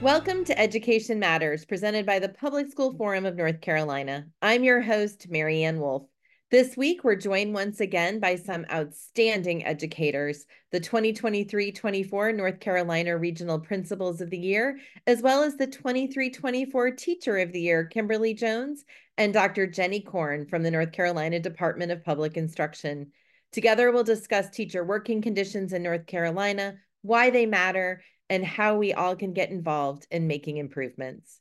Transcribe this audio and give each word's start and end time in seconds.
Welcome 0.00 0.46
to 0.46 0.58
Education 0.58 1.18
Matters, 1.18 1.66
presented 1.66 2.06
by 2.06 2.20
the 2.20 2.30
Public 2.30 2.70
School 2.70 2.94
Forum 2.94 3.26
of 3.26 3.36
North 3.36 3.60
Carolina. 3.60 4.26
I'm 4.40 4.64
your 4.64 4.80
host, 4.80 5.26
Mary 5.28 5.62
Ann 5.64 5.78
Wolf. 5.78 6.04
This 6.50 6.74
week, 6.74 7.04
we're 7.04 7.16
joined 7.16 7.52
once 7.52 7.80
again 7.80 8.18
by 8.18 8.36
some 8.36 8.64
outstanding 8.72 9.66
educators, 9.66 10.46
the 10.72 10.80
2023-24 10.80 12.34
North 12.34 12.60
Carolina 12.60 13.18
Regional 13.18 13.60
Principals 13.60 14.22
of 14.22 14.30
the 14.30 14.38
Year, 14.38 14.78
as 15.06 15.20
well 15.20 15.42
as 15.42 15.56
the 15.56 15.66
23-24 15.66 16.96
Teacher 16.96 17.36
of 17.36 17.52
the 17.52 17.60
Year, 17.60 17.84
Kimberly 17.84 18.32
Jones, 18.32 18.86
and 19.18 19.34
Dr. 19.34 19.66
Jeni 19.66 20.02
Corn 20.02 20.46
from 20.46 20.62
the 20.62 20.70
North 20.70 20.92
Carolina 20.92 21.38
Department 21.38 21.92
of 21.92 22.02
Public 22.02 22.38
Instruction. 22.38 23.12
Together, 23.52 23.92
we'll 23.92 24.02
discuss 24.02 24.48
teacher 24.48 24.82
working 24.82 25.20
conditions 25.20 25.74
in 25.74 25.82
North 25.82 26.06
Carolina, 26.06 26.76
why 27.02 27.28
they 27.28 27.44
matter, 27.44 28.02
and 28.30 28.46
how 28.46 28.76
we 28.76 28.94
all 28.94 29.16
can 29.16 29.32
get 29.34 29.50
involved 29.50 30.06
in 30.10 30.28
making 30.28 30.56
improvements. 30.56 31.40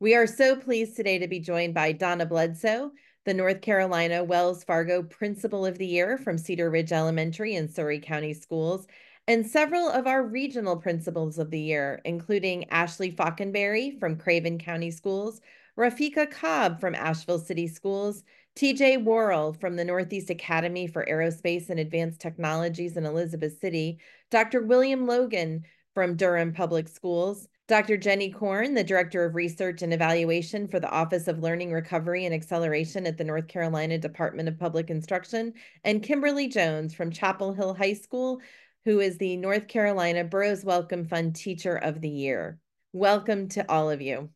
We 0.00 0.14
are 0.16 0.26
so 0.26 0.56
pleased 0.56 0.96
today 0.96 1.20
to 1.20 1.28
be 1.28 1.38
joined 1.38 1.72
by 1.72 1.92
Donna 1.92 2.26
Bledsoe, 2.26 2.90
the 3.24 3.32
North 3.32 3.62
Carolina 3.62 4.22
Wells 4.24 4.64
Fargo 4.64 5.04
Principal 5.04 5.64
of 5.64 5.78
the 5.78 5.86
Year 5.86 6.18
from 6.18 6.36
Cedar 6.36 6.68
Ridge 6.68 6.92
Elementary 6.92 7.54
and 7.54 7.70
Surry 7.70 8.00
County 8.00 8.34
Schools, 8.34 8.86
and 9.28 9.46
several 9.46 9.88
of 9.88 10.06
our 10.06 10.22
regional 10.24 10.76
principals 10.76 11.38
of 11.38 11.50
the 11.50 11.60
year, 11.60 12.00
including 12.04 12.68
Ashley 12.70 13.10
Falkenberry 13.10 13.98
from 13.98 14.16
Craven 14.16 14.58
County 14.58 14.90
Schools, 14.90 15.40
Rafika 15.78 16.30
Cobb 16.30 16.80
from 16.80 16.94
Asheville 16.94 17.38
City 17.38 17.68
Schools, 17.68 18.22
TJ 18.56 19.04
Worrell 19.04 19.52
from 19.52 19.76
the 19.76 19.84
Northeast 19.84 20.30
Academy 20.30 20.86
for 20.86 21.04
Aerospace 21.04 21.68
and 21.68 21.78
Advanced 21.78 22.20
Technologies 22.20 22.96
in 22.96 23.04
Elizabeth 23.04 23.60
City, 23.60 23.98
Dr. 24.30 24.62
William 24.62 25.06
Logan 25.06 25.64
from 25.96 26.14
Durham 26.14 26.52
Public 26.52 26.88
Schools, 26.88 27.48
Dr. 27.68 27.96
Jeni 27.96 28.30
Corn, 28.30 28.74
the 28.74 28.84
Director 28.84 29.24
of 29.24 29.34
Research 29.34 29.80
and 29.80 29.94
Evaluation 29.94 30.68
for 30.68 30.78
the 30.78 30.90
Office 30.90 31.26
of 31.26 31.38
Learning 31.38 31.72
Recovery 31.72 32.26
and 32.26 32.34
Acceleration 32.34 33.06
at 33.06 33.16
the 33.16 33.24
North 33.24 33.48
Carolina 33.48 33.96
Department 33.96 34.46
of 34.46 34.58
Public 34.58 34.90
Instruction, 34.90 35.54
and 35.84 36.02
Kimberly 36.02 36.48
Jones 36.48 36.92
from 36.92 37.10
Chapel 37.10 37.54
Hill 37.54 37.72
High 37.72 37.94
School, 37.94 38.42
who 38.84 39.00
is 39.00 39.16
the 39.16 39.38
North 39.38 39.68
Carolina 39.68 40.22
Burroughs 40.22 40.66
Wellcome 40.66 41.06
Fund 41.06 41.34
Teacher 41.34 41.76
of 41.76 42.02
the 42.02 42.10
Year. 42.10 42.58
Welcome 42.92 43.48
to 43.48 43.64
all 43.66 43.88
of 43.88 44.02
you. 44.02 44.28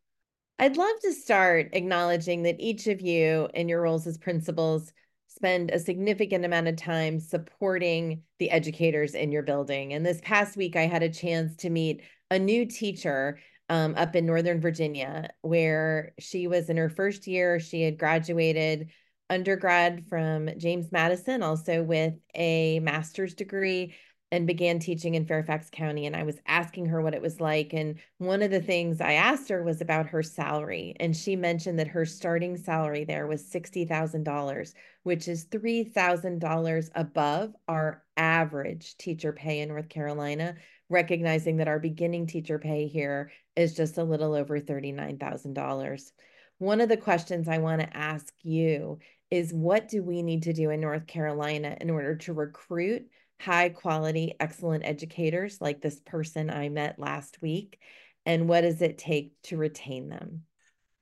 I'd 0.58 0.78
love 0.78 0.98
to 1.02 1.12
start 1.12 1.68
acknowledging 1.74 2.44
that 2.44 2.56
each 2.58 2.86
of 2.86 3.02
you 3.02 3.50
in 3.52 3.68
your 3.68 3.82
roles 3.82 4.06
as 4.06 4.16
principals 4.16 4.94
spend 5.30 5.70
a 5.70 5.78
significant 5.78 6.44
amount 6.44 6.66
of 6.66 6.76
time 6.76 7.20
supporting 7.20 8.22
the 8.40 8.50
educators 8.50 9.14
in 9.14 9.30
your 9.30 9.44
building. 9.44 9.92
And 9.92 10.04
this 10.04 10.20
past 10.22 10.56
week, 10.56 10.74
I 10.74 10.86
had 10.86 11.04
a 11.04 11.08
chance 11.08 11.54
to 11.56 11.70
meet 11.70 12.02
a 12.30 12.38
new 12.38 12.66
teacher 12.66 13.38
um, 13.68 13.94
up 13.96 14.16
in 14.16 14.26
Northern 14.26 14.60
Virginia, 14.60 15.30
where 15.42 16.12
she 16.18 16.48
was 16.48 16.68
in 16.68 16.76
her 16.76 16.90
first 16.90 17.28
year. 17.28 17.60
She 17.60 17.82
had 17.82 17.96
graduated 17.96 18.88
undergrad 19.30 20.08
from 20.08 20.50
James 20.58 20.90
Madison, 20.90 21.44
also 21.44 21.84
with 21.84 22.14
a 22.34 22.80
master's 22.80 23.34
degree 23.34 23.94
and 24.32 24.46
began 24.46 24.78
teaching 24.78 25.16
in 25.16 25.26
Fairfax 25.26 25.68
County. 25.70 26.06
And 26.06 26.14
I 26.14 26.22
was 26.22 26.38
asking 26.46 26.86
her 26.86 27.02
what 27.02 27.14
it 27.14 27.22
was 27.22 27.40
like. 27.40 27.72
And 27.72 27.96
one 28.18 28.42
of 28.42 28.50
the 28.50 28.60
things 28.60 29.00
I 29.00 29.14
asked 29.14 29.48
her 29.48 29.62
was 29.62 29.80
about 29.80 30.06
her 30.06 30.22
salary. 30.22 30.94
And 31.00 31.16
she 31.16 31.34
mentioned 31.34 31.78
that 31.78 31.88
her 31.88 32.04
starting 32.04 32.56
salary 32.56 33.04
there 33.04 33.26
was 33.26 33.42
$60,000, 33.42 34.74
which 35.02 35.26
is 35.26 35.46
$3,000 35.46 36.90
above 36.94 37.54
our 37.66 38.04
average 38.16 38.96
teacher 38.98 39.32
pay 39.32 39.60
in 39.60 39.68
North 39.68 39.88
Carolina, 39.88 40.54
recognizing 40.88 41.56
that 41.56 41.68
our 41.68 41.80
beginning 41.80 42.26
teacher 42.26 42.58
pay 42.58 42.86
here 42.86 43.32
is 43.56 43.74
just 43.74 43.98
a 43.98 44.04
little 44.04 44.34
over 44.34 44.60
$39,000. 44.60 46.12
One 46.58 46.80
of 46.80 46.88
the 46.88 46.96
questions 46.96 47.48
I 47.48 47.58
want 47.58 47.80
to 47.80 47.96
ask 47.96 48.32
you 48.42 48.98
is 49.30 49.52
what 49.52 49.88
do 49.88 50.02
we 50.02 50.22
need 50.22 50.42
to 50.42 50.52
do 50.52 50.70
in 50.70 50.80
North 50.80 51.06
Carolina 51.06 51.76
in 51.80 51.88
order 51.88 52.16
to 52.16 52.32
recruit 52.32 53.08
high 53.40 53.70
quality, 53.70 54.34
excellent 54.38 54.84
educators 54.84 55.60
like 55.60 55.80
this 55.80 56.00
person 56.00 56.50
I 56.50 56.68
met 56.68 56.98
last 56.98 57.40
week? 57.40 57.80
And 58.26 58.48
what 58.48 58.62
does 58.62 58.82
it 58.82 58.98
take 58.98 59.32
to 59.44 59.56
retain 59.56 60.08
them? 60.08 60.42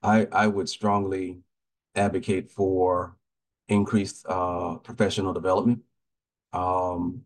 I, 0.01 0.27
I 0.31 0.47
would 0.47 0.69
strongly 0.69 1.39
advocate 1.95 2.49
for 2.49 3.17
increased 3.67 4.25
uh, 4.27 4.75
professional 4.75 5.33
development 5.33 5.81
um, 6.53 7.21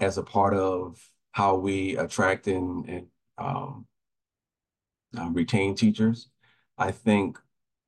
as 0.00 0.18
a 0.18 0.22
part 0.22 0.54
of 0.54 1.00
how 1.30 1.56
we 1.56 1.96
attract 1.96 2.48
and, 2.48 2.88
and 2.88 3.06
um, 3.38 3.86
uh, 5.16 5.28
retain 5.30 5.74
teachers. 5.74 6.28
I 6.76 6.90
think 6.90 7.38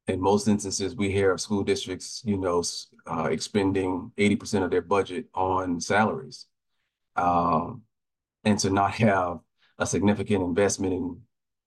in 0.09 0.21
most 0.21 0.49
instances, 0.49 0.97
we 0.97 1.13
hear 1.13 1.33
of 1.33 1.41
school 1.41 1.63
districts, 1.63 2.23
you 2.25 2.39
know, 2.39 2.65
uh, 3.07 3.29
expending 3.31 4.11
80% 4.17 4.65
of 4.65 4.71
their 4.71 4.83
budget 4.83 5.27
on 5.35 5.81
salaries. 5.81 6.47
Um, 7.15 7.83
and 8.45 8.59
to 8.61 8.71
not 8.71 8.93
have 8.95 9.41
a 9.79 9.87
significant 9.87 10.43
investment 10.43 10.95
in 10.95 11.21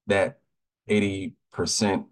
that 0.08 0.40
80% 0.90 2.06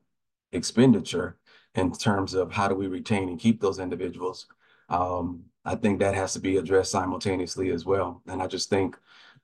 expenditure 0.51 1.37
in 1.73 1.91
terms 1.91 2.33
of 2.35 2.51
how 2.51 2.67
do 2.67 2.75
we 2.75 2.87
retain 2.87 3.29
and 3.29 3.39
keep 3.39 3.59
those 3.59 3.79
individuals, 3.79 4.45
um, 4.89 5.45
I 5.65 5.75
think 5.75 5.99
that 5.99 6.15
has 6.15 6.33
to 6.33 6.39
be 6.39 6.57
addressed 6.57 6.91
simultaneously 6.91 7.71
as 7.71 7.85
well. 7.85 8.21
And 8.27 8.41
I 8.41 8.47
just 8.47 8.69
think 8.69 8.97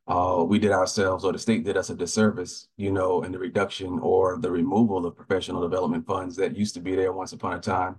uh, 0.08 0.44
we 0.48 0.60
did 0.60 0.72
ourselves 0.72 1.24
or 1.24 1.32
the 1.32 1.40
state 1.40 1.64
did 1.64 1.78
us 1.78 1.90
a 1.90 1.96
disservice, 1.96 2.68
you 2.78 2.92
know, 2.92 3.24
in 3.24 3.32
the 3.32 3.40
reduction 3.40 4.00
or 4.00 4.38
the 4.38 4.52
removal 4.52 5.06
of 5.06 5.16
professional 5.16 5.62
development 5.62 6.06
funds 6.06 6.36
that 6.36 6.56
used 6.56 6.76
to 6.76 6.80
be 6.80 6.96
there 6.96 7.12
once 7.12 7.34
upon 7.34 7.54
a 7.54 7.60
time. 7.60 7.96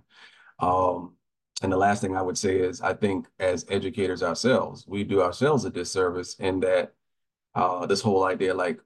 Um, 0.59 1.15
and 1.61 1.71
the 1.71 1.77
last 1.77 2.01
thing 2.01 2.15
I 2.15 2.21
would 2.21 2.37
say 2.37 2.57
is 2.59 2.81
I 2.81 2.93
think 2.93 3.27
as 3.39 3.65
educators 3.69 4.23
ourselves, 4.23 4.85
we 4.87 5.03
do 5.03 5.21
ourselves 5.21 5.65
a 5.65 5.69
disservice 5.69 6.35
in 6.35 6.61
that 6.61 6.93
uh, 7.55 7.85
this 7.85 8.01
whole 8.01 8.23
idea 8.23 8.53
like 8.53 8.79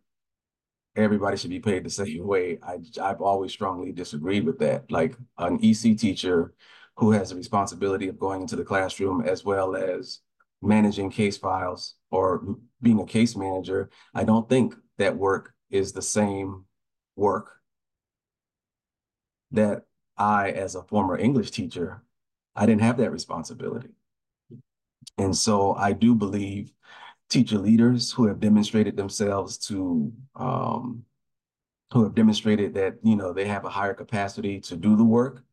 everybody 0.96 1.38
should 1.38 1.50
be 1.50 1.60
paid 1.60 1.84
the 1.84 1.90
same 1.90 2.26
way. 2.26 2.58
I, 2.64 2.80
I've 3.02 3.22
always 3.22 3.52
strongly 3.52 3.92
disagreed 3.92 4.46
with 4.46 4.58
that. 4.60 4.90
Like 4.92 5.16
an 5.38 5.60
EC 5.64 5.98
teacher 5.98 6.54
who 6.98 7.12
has 7.12 7.30
the 7.30 7.36
responsibility 7.36 8.08
of 8.08 8.20
going 8.20 8.42
into 8.42 8.56
the 8.56 8.64
classroom 8.64 9.22
as 9.22 9.46
well 9.46 9.76
as 9.76 10.20
managing 10.62 11.10
case 11.10 11.38
files 11.38 11.96
or 12.12 12.58
being 12.82 13.00
a 13.00 13.06
case 13.06 13.36
manager, 13.36 13.90
I 14.14 14.24
don't 14.24 14.48
think 14.48 14.76
that 14.98 15.18
work 15.18 15.54
is 15.70 15.92
the 15.92 16.02
same 16.02 16.66
work 17.16 17.52
that 19.52 19.84
I, 20.18 20.52
as 20.52 20.76
a 20.76 20.84
former 20.84 21.18
English 21.18 21.52
teacher, 21.52 22.04
I 22.56 22.66
didn't 22.66 22.82
have 22.82 22.98
that 22.98 23.12
responsibility. 23.12 23.90
And 25.18 25.36
so 25.36 25.74
I 25.74 25.94
do 25.94 26.16
believe 26.16 26.72
teacher 27.30 27.58
leaders 27.58 28.12
who 28.12 28.28
have 28.28 28.40
demonstrated 28.40 28.98
themselves 28.98 29.58
to, 29.58 30.12
um, 30.36 31.04
who 31.92 32.04
have 32.04 32.16
demonstrated 32.16 32.74
that, 32.76 32.96
you 33.04 33.16
know, 33.16 33.34
they 33.34 33.46
have 33.46 33.66
a 33.66 33.70
higher 33.70 33.94
capacity 33.94 34.60
to 34.62 34.76
do 34.76 34.96
the 34.96 35.04
work, 35.04 35.44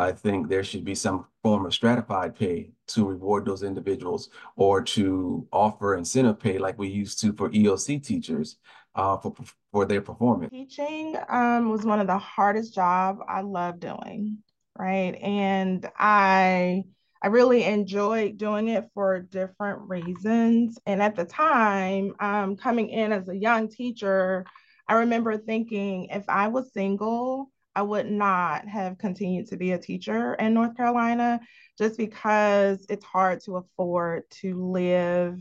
I 0.00 0.12
think 0.12 0.48
there 0.48 0.64
should 0.64 0.84
be 0.84 0.94
some 0.94 1.26
form 1.42 1.66
of 1.66 1.74
stratified 1.74 2.34
pay 2.34 2.70
to 2.88 3.06
reward 3.06 3.44
those 3.44 3.62
individuals 3.62 4.30
or 4.56 4.82
to 4.82 5.46
offer 5.52 5.94
incentive 5.94 6.40
pay 6.40 6.58
like 6.58 6.78
we 6.78 6.88
used 6.88 7.20
to 7.20 7.32
for 7.34 7.50
EOC 7.50 8.02
teachers 8.02 8.56
uh, 8.94 9.18
for, 9.18 9.34
for 9.72 9.84
their 9.84 10.00
performance. 10.00 10.50
Teaching 10.50 11.16
um, 11.28 11.70
was 11.70 11.84
one 11.84 12.00
of 12.00 12.06
the 12.06 12.18
hardest 12.18 12.74
job 12.74 13.18
I 13.28 13.42
love 13.42 13.78
doing, 13.78 14.38
right? 14.78 15.14
And 15.20 15.86
I 15.98 16.84
I 17.22 17.26
really 17.26 17.64
enjoyed 17.64 18.38
doing 18.38 18.68
it 18.68 18.88
for 18.94 19.20
different 19.20 19.80
reasons. 19.82 20.78
And 20.86 21.02
at 21.02 21.16
the 21.16 21.26
time, 21.26 22.14
um, 22.18 22.56
coming 22.56 22.88
in 22.88 23.12
as 23.12 23.28
a 23.28 23.36
young 23.36 23.68
teacher, 23.68 24.46
I 24.88 24.94
remember 24.94 25.36
thinking 25.36 26.06
if 26.06 26.24
I 26.26 26.48
was 26.48 26.72
single, 26.72 27.50
I 27.74 27.82
would 27.82 28.10
not 28.10 28.66
have 28.66 28.98
continued 28.98 29.48
to 29.48 29.56
be 29.56 29.72
a 29.72 29.78
teacher 29.78 30.34
in 30.34 30.54
North 30.54 30.76
Carolina 30.76 31.40
just 31.78 31.96
because 31.96 32.84
it's 32.88 33.04
hard 33.04 33.40
to 33.44 33.56
afford 33.56 34.24
to 34.42 34.70
live, 34.70 35.40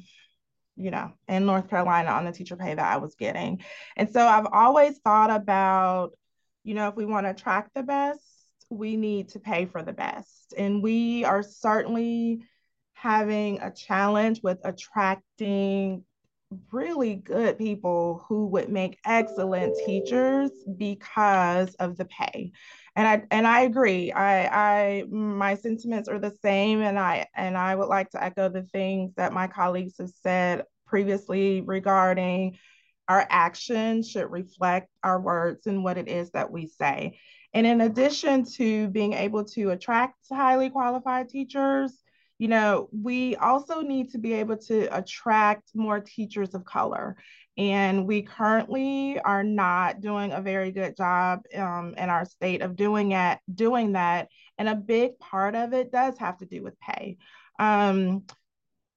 you 0.75 0.91
know, 0.91 1.11
in 1.27 1.45
North 1.45 1.69
Carolina 1.69 2.11
on 2.11 2.25
the 2.25 2.31
teacher 2.31 2.55
pay 2.55 2.73
that 2.73 2.93
I 2.93 2.97
was 2.97 3.15
getting. 3.15 3.61
And 3.95 4.09
so 4.09 4.25
I've 4.25 4.47
always 4.51 4.99
thought 4.99 5.31
about, 5.31 6.11
you 6.63 6.75
know, 6.75 6.87
if 6.87 6.95
we 6.95 7.05
want 7.05 7.25
to 7.25 7.31
attract 7.31 7.73
the 7.73 7.83
best, 7.83 8.21
we 8.69 8.95
need 8.95 9.29
to 9.29 9.39
pay 9.39 9.65
for 9.65 9.81
the 9.81 9.93
best. 9.93 10.53
And 10.55 10.83
we 10.83 11.25
are 11.25 11.41
certainly 11.41 12.43
having 12.93 13.61
a 13.61 13.71
challenge 13.71 14.41
with 14.43 14.59
attracting 14.63 16.03
really 16.71 17.15
good 17.15 17.57
people 17.57 18.25
who 18.27 18.47
would 18.47 18.69
make 18.69 18.99
excellent 19.05 19.75
teachers 19.85 20.51
because 20.77 21.75
of 21.75 21.97
the 21.97 22.05
pay. 22.05 22.51
And 22.95 23.07
I 23.07 23.23
and 23.31 23.47
I 23.47 23.61
agree. 23.61 24.11
I 24.11 24.99
I 24.99 25.03
my 25.03 25.55
sentiments 25.55 26.09
are 26.09 26.19
the 26.19 26.35
same 26.41 26.81
and 26.81 26.97
I 26.97 27.27
and 27.35 27.57
I 27.57 27.75
would 27.75 27.87
like 27.87 28.09
to 28.11 28.23
echo 28.23 28.49
the 28.49 28.63
things 28.63 29.13
that 29.15 29.33
my 29.33 29.47
colleagues 29.47 29.95
have 29.99 30.09
said 30.09 30.63
previously 30.87 31.61
regarding 31.61 32.57
our 33.07 33.25
actions 33.29 34.09
should 34.09 34.31
reflect 34.31 34.89
our 35.03 35.19
words 35.19 35.67
and 35.67 35.83
what 35.83 35.97
it 35.97 36.07
is 36.07 36.31
that 36.31 36.51
we 36.51 36.67
say. 36.67 37.19
And 37.53 37.65
in 37.65 37.81
addition 37.81 38.45
to 38.57 38.87
being 38.89 39.13
able 39.13 39.45
to 39.45 39.71
attract 39.71 40.15
highly 40.31 40.69
qualified 40.69 41.29
teachers, 41.29 41.98
you 42.39 42.47
know, 42.47 42.87
we 42.91 43.35
also 43.35 43.81
need 43.81 44.11
to 44.11 44.17
be 44.17 44.33
able 44.33 44.57
to 44.57 44.97
attract 44.97 45.75
more 45.75 45.99
teachers 45.99 46.55
of 46.55 46.63
color. 46.63 47.17
And 47.57 48.07
we 48.07 48.21
currently 48.21 49.19
are 49.19 49.43
not 49.43 49.99
doing 49.99 50.31
a 50.31 50.41
very 50.41 50.71
good 50.71 50.95
job 50.95 51.41
um, 51.53 51.93
in 51.97 52.09
our 52.09 52.23
state 52.23 52.61
of 52.61 52.77
doing 52.77 53.11
it, 53.11 53.39
doing 53.53 53.91
that. 53.91 54.29
And 54.57 54.69
a 54.69 54.75
big 54.75 55.19
part 55.19 55.53
of 55.53 55.73
it 55.73 55.91
does 55.91 56.17
have 56.19 56.37
to 56.37 56.45
do 56.45 56.63
with 56.63 56.79
pay. 56.79 57.17
Um, 57.59 58.23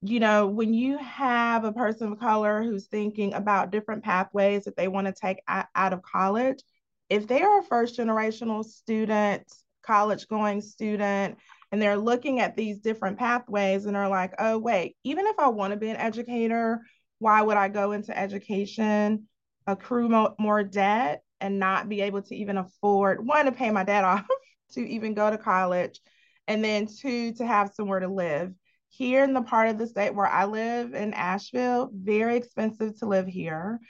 you 0.03 0.21
know, 0.21 0.47
when 0.47 0.73
you 0.73 0.99
have 0.99 1.65
a 1.65 1.73
person 1.73 2.13
of 2.13 2.21
color 2.21 2.63
who's 2.63 2.87
thinking 2.87 3.35
about 3.35 3.73
different 3.73 4.05
pathways 4.05 4.65
that 4.65 4.77
they 4.77 4.87
want 4.87 5.09
to 5.09 5.13
take 5.13 5.43
out 5.49 5.93
of 5.93 6.03
college, 6.03 6.63
if 7.09 7.27
they 7.27 7.43
are 7.43 7.59
a 7.59 7.65
first 7.65 7.99
generational 7.99 8.65
student, 8.65 9.43
college 9.85 10.29
going 10.29 10.61
student, 10.61 11.39
and 11.73 11.81
they're 11.81 11.97
looking 11.97 12.39
at 12.39 12.55
these 12.55 12.79
different 12.79 13.19
pathways 13.19 13.87
and 13.87 13.97
are 13.97 14.09
like, 14.09 14.35
oh, 14.39 14.59
wait, 14.59 14.95
even 15.05 15.27
if 15.27 15.39
I 15.39 15.49
want 15.49 15.73
to 15.73 15.79
be 15.79 15.89
an 15.89 15.97
educator, 15.97 16.83
why 17.19 17.41
would 17.41 17.57
I 17.57 17.69
go 17.69 17.93
into 17.93 18.17
education, 18.17 19.27
accrue 19.67 20.11
mo- 20.11 20.35
more 20.39 20.63
debt, 20.63 21.23
and 21.41 21.59
not 21.59 21.89
be 21.89 22.03
able 22.03 22.23
to 22.23 22.37
even 22.37 22.59
afford 22.59 23.27
one 23.27 23.47
to 23.47 23.53
pay 23.53 23.71
my 23.71 23.85
debt 23.85 24.05
off, 24.05 24.27
to 24.73 24.87
even 24.87 25.15
go 25.15 25.31
to 25.31 25.39
college, 25.39 26.01
and 26.47 26.63
then 26.63 26.87
two 26.87 27.33
to 27.35 27.47
have 27.47 27.73
somewhere 27.73 28.01
to 28.01 28.09
live? 28.09 28.53
Here 28.91 29.25
in 29.25 29.33
the 29.33 29.41
part 29.41 29.71
of 29.71 29.79
the 29.79 29.87
state 29.87 30.15
where 30.15 30.27
I 30.27 30.45
live 30.45 30.93
in 30.93 31.15
Asheville, 31.15 31.91
very 31.95 32.37
expensive 32.37 32.99
to 32.99 33.07
live 33.07 33.27
here. 33.27 33.81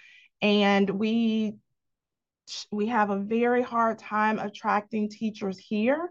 And 0.41 0.89
we 0.89 1.55
we 2.71 2.87
have 2.89 3.11
a 3.11 3.19
very 3.19 3.63
hard 3.63 3.99
time 3.99 4.39
attracting 4.39 5.09
teachers 5.09 5.59
here. 5.59 6.11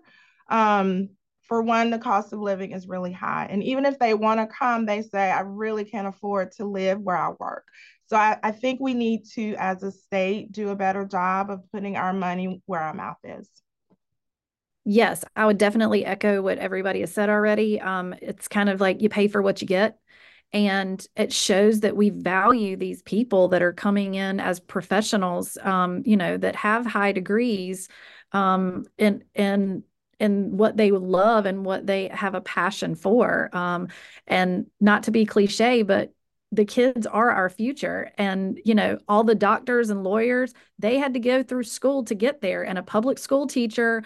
Um, 0.49 1.09
for 1.51 1.61
one, 1.61 1.89
the 1.89 1.99
cost 1.99 2.31
of 2.31 2.39
living 2.39 2.71
is 2.71 2.87
really 2.87 3.11
high. 3.11 3.45
And 3.49 3.61
even 3.61 3.85
if 3.85 3.99
they 3.99 4.13
want 4.13 4.39
to 4.39 4.47
come, 4.47 4.85
they 4.85 5.01
say, 5.01 5.29
I 5.29 5.41
really 5.41 5.83
can't 5.83 6.07
afford 6.07 6.53
to 6.53 6.63
live 6.63 7.01
where 7.01 7.17
I 7.17 7.31
work. 7.37 7.67
So 8.07 8.15
I, 8.15 8.37
I 8.41 8.51
think 8.51 8.79
we 8.79 8.93
need 8.93 9.25
to, 9.33 9.55
as 9.55 9.83
a 9.83 9.91
state, 9.91 10.53
do 10.53 10.69
a 10.69 10.77
better 10.77 11.03
job 11.03 11.51
of 11.51 11.69
putting 11.73 11.97
our 11.97 12.13
money 12.13 12.61
where 12.67 12.79
our 12.79 12.93
mouth 12.93 13.17
is. 13.25 13.49
Yes, 14.85 15.25
I 15.35 15.45
would 15.45 15.57
definitely 15.57 16.05
echo 16.05 16.41
what 16.41 16.57
everybody 16.57 17.01
has 17.01 17.13
said 17.13 17.27
already. 17.29 17.81
Um, 17.81 18.15
it's 18.21 18.47
kind 18.47 18.69
of 18.69 18.79
like 18.79 19.01
you 19.01 19.09
pay 19.09 19.27
for 19.27 19.41
what 19.41 19.61
you 19.61 19.67
get. 19.67 19.99
And 20.53 21.05
it 21.17 21.33
shows 21.33 21.81
that 21.81 21.97
we 21.97 22.11
value 22.11 22.77
these 22.77 23.01
people 23.01 23.49
that 23.49 23.61
are 23.61 23.73
coming 23.73 24.15
in 24.15 24.39
as 24.39 24.61
professionals, 24.61 25.57
um, 25.61 26.03
you 26.05 26.15
know, 26.15 26.37
that 26.37 26.55
have 26.55 26.85
high 26.85 27.11
degrees 27.11 27.89
um, 28.31 28.85
and, 28.97 29.25
and 29.35 29.83
and 30.21 30.57
what 30.57 30.77
they 30.77 30.91
love 30.91 31.45
and 31.45 31.65
what 31.65 31.85
they 31.85 32.07
have 32.09 32.35
a 32.35 32.41
passion 32.41 32.95
for. 32.95 33.49
Um, 33.53 33.89
and 34.27 34.67
not 34.79 35.03
to 35.03 35.11
be 35.11 35.25
cliche, 35.25 35.81
but 35.81 36.13
the 36.53 36.65
kids 36.65 37.07
are 37.07 37.31
our 37.31 37.49
future. 37.49 38.11
And 38.17 38.59
you 38.65 38.75
know 38.75 38.97
all 39.07 39.23
the 39.23 39.35
doctors 39.35 39.89
and 39.89 40.03
lawyers 40.03 40.53
they 40.79 40.97
had 40.97 41.13
to 41.13 41.19
go 41.19 41.43
through 41.43 41.63
school 41.63 42.03
to 42.05 42.15
get 42.15 42.41
there. 42.41 42.63
And 42.63 42.77
a 42.77 42.83
public 42.83 43.17
school 43.17 43.47
teacher 43.47 44.03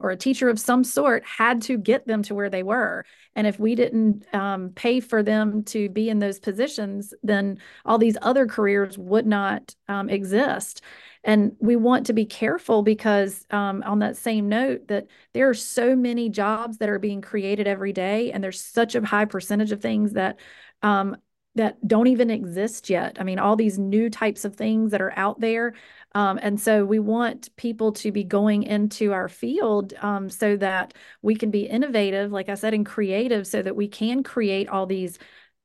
or 0.00 0.10
a 0.10 0.16
teacher 0.16 0.48
of 0.48 0.60
some 0.60 0.84
sort 0.84 1.24
had 1.24 1.62
to 1.62 1.78
get 1.78 2.06
them 2.06 2.22
to 2.24 2.34
where 2.34 2.50
they 2.50 2.62
were. 2.62 3.04
And 3.34 3.46
if 3.46 3.58
we 3.58 3.74
didn't 3.74 4.32
um, 4.34 4.70
pay 4.70 5.00
for 5.00 5.22
them 5.22 5.64
to 5.64 5.88
be 5.88 6.08
in 6.08 6.18
those 6.18 6.38
positions 6.38 7.14
then 7.22 7.58
all 7.84 7.98
these 7.98 8.16
other 8.22 8.46
careers 8.46 8.96
would 8.98 9.26
not 9.26 9.74
um, 9.88 10.08
exist 10.08 10.82
and 11.28 11.52
we 11.60 11.76
want 11.76 12.06
to 12.06 12.14
be 12.14 12.24
careful 12.24 12.82
because, 12.82 13.44
um, 13.50 13.82
on 13.84 13.98
that 13.98 14.16
same 14.16 14.48
note, 14.48 14.88
that 14.88 15.08
there 15.34 15.46
are 15.50 15.54
so 15.54 15.94
many 15.94 16.30
jobs 16.30 16.78
that 16.78 16.88
are 16.88 16.98
being 16.98 17.20
created 17.20 17.66
every 17.66 17.92
day, 17.92 18.32
and 18.32 18.42
there's 18.42 18.64
such 18.64 18.94
a 18.94 19.04
high 19.04 19.26
percentage 19.26 19.70
of 19.70 19.82
things 19.82 20.14
that 20.14 20.38
um, 20.82 21.18
that 21.54 21.86
don't 21.86 22.06
even 22.06 22.30
exist 22.30 22.88
yet. 22.88 23.18
I 23.20 23.24
mean, 23.24 23.38
all 23.38 23.56
these 23.56 23.78
new 23.78 24.08
types 24.08 24.46
of 24.46 24.56
things 24.56 24.92
that 24.92 25.02
are 25.02 25.12
out 25.16 25.38
there. 25.38 25.74
Um, 26.14 26.38
and 26.40 26.58
so 26.58 26.84
we 26.86 26.98
want 26.98 27.54
people 27.56 27.92
to 27.94 28.10
be 28.10 28.24
going 28.24 28.62
into 28.62 29.12
our 29.12 29.28
field 29.28 29.92
um, 30.00 30.30
so 30.30 30.56
that 30.56 30.94
we 31.20 31.34
can 31.36 31.50
be 31.50 31.66
innovative, 31.66 32.32
like 32.32 32.48
I 32.48 32.54
said, 32.54 32.72
and 32.72 32.86
creative 32.86 33.46
so 33.46 33.60
that 33.60 33.76
we 33.76 33.86
can 33.88 34.22
create 34.22 34.68
all 34.68 34.86
these 34.86 35.18